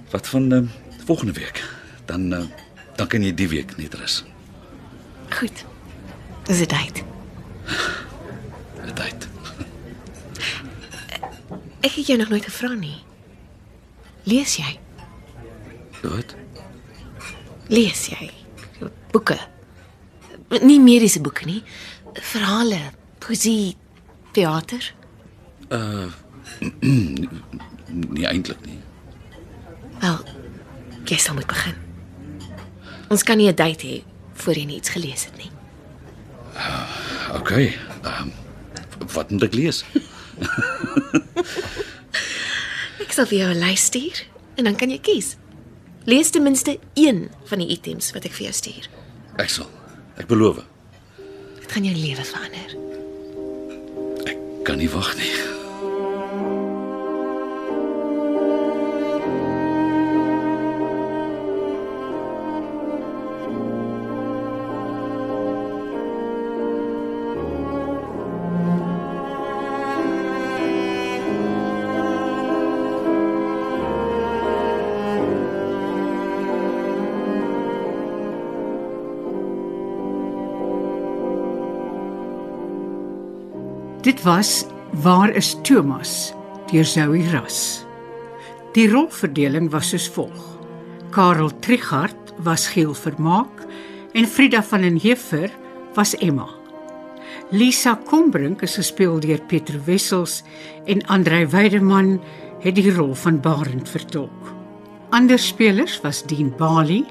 [0.10, 0.72] Wat van um,
[1.06, 1.64] volgende week?
[2.06, 2.44] Dan uh,
[2.96, 4.24] dan kan jy die week net rus.
[5.30, 5.66] goed.
[6.46, 7.02] Dis dit tyd.
[8.86, 9.28] Dit tyd.
[11.82, 13.02] Ek het jou nog nooit gevra nie.
[14.24, 14.78] Lees jy?
[16.06, 16.36] Wat?
[17.68, 18.30] Lees jy
[19.12, 19.38] boeke?
[20.62, 21.64] Nie mediese boeke nie.
[22.16, 22.80] Verhale,
[23.20, 23.76] poesie,
[24.32, 24.94] teater.
[25.70, 26.12] Uh
[28.16, 28.80] nie eintlik nie.
[30.00, 30.20] Wel,
[31.10, 31.76] jy sal moet begin.
[33.10, 34.04] Ons kan nie 'n date hê
[34.34, 35.52] voor jy iets gelees het nie.
[37.34, 37.52] OK.
[37.52, 38.30] Ehm
[39.14, 39.84] wat moet ek lees?
[43.04, 44.24] Ek sal vir jou 'n lys stuur
[44.56, 45.38] en dan kan jy kies.
[46.06, 48.90] Lees ten minste een van die items wat ek vir jou stuur.
[49.38, 49.70] Ek sal.
[50.18, 50.66] Ek beloof.
[51.66, 52.76] Dit gaan jou lewe verander.
[54.64, 55.55] Kan nie wag nie.
[84.26, 84.66] Was
[85.04, 86.34] Waar is Thomas
[86.72, 87.86] deur Zoe Ras.
[88.74, 90.40] Die rolverdeling was soos volg:
[91.14, 93.62] Karel Trichardt was Giel Vermaak
[94.18, 95.52] en Frida van den Heever
[95.94, 96.48] was Emma.
[97.52, 100.42] Lisa Kombrink is gespeel deur Pieter Wessels
[100.86, 102.18] en Andrei Weideman
[102.66, 104.50] het die rol van Barend vertolk.
[105.14, 107.04] Ander spelers was Dean Bali,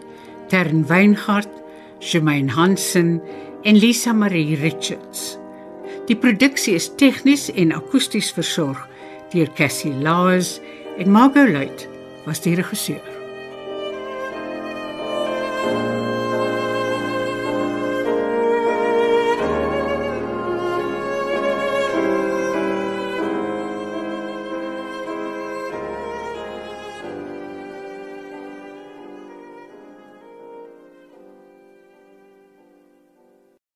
[0.50, 1.62] Tern Weingart,
[2.00, 3.20] Shemaine Hansen
[3.62, 5.43] en Lisa Marie Richards.
[6.04, 8.82] Die produksie is tegnies en akoesties versorg
[9.32, 10.58] deur Cassie Laws
[11.00, 11.88] en Margot Luit
[12.26, 13.13] was die regisseur.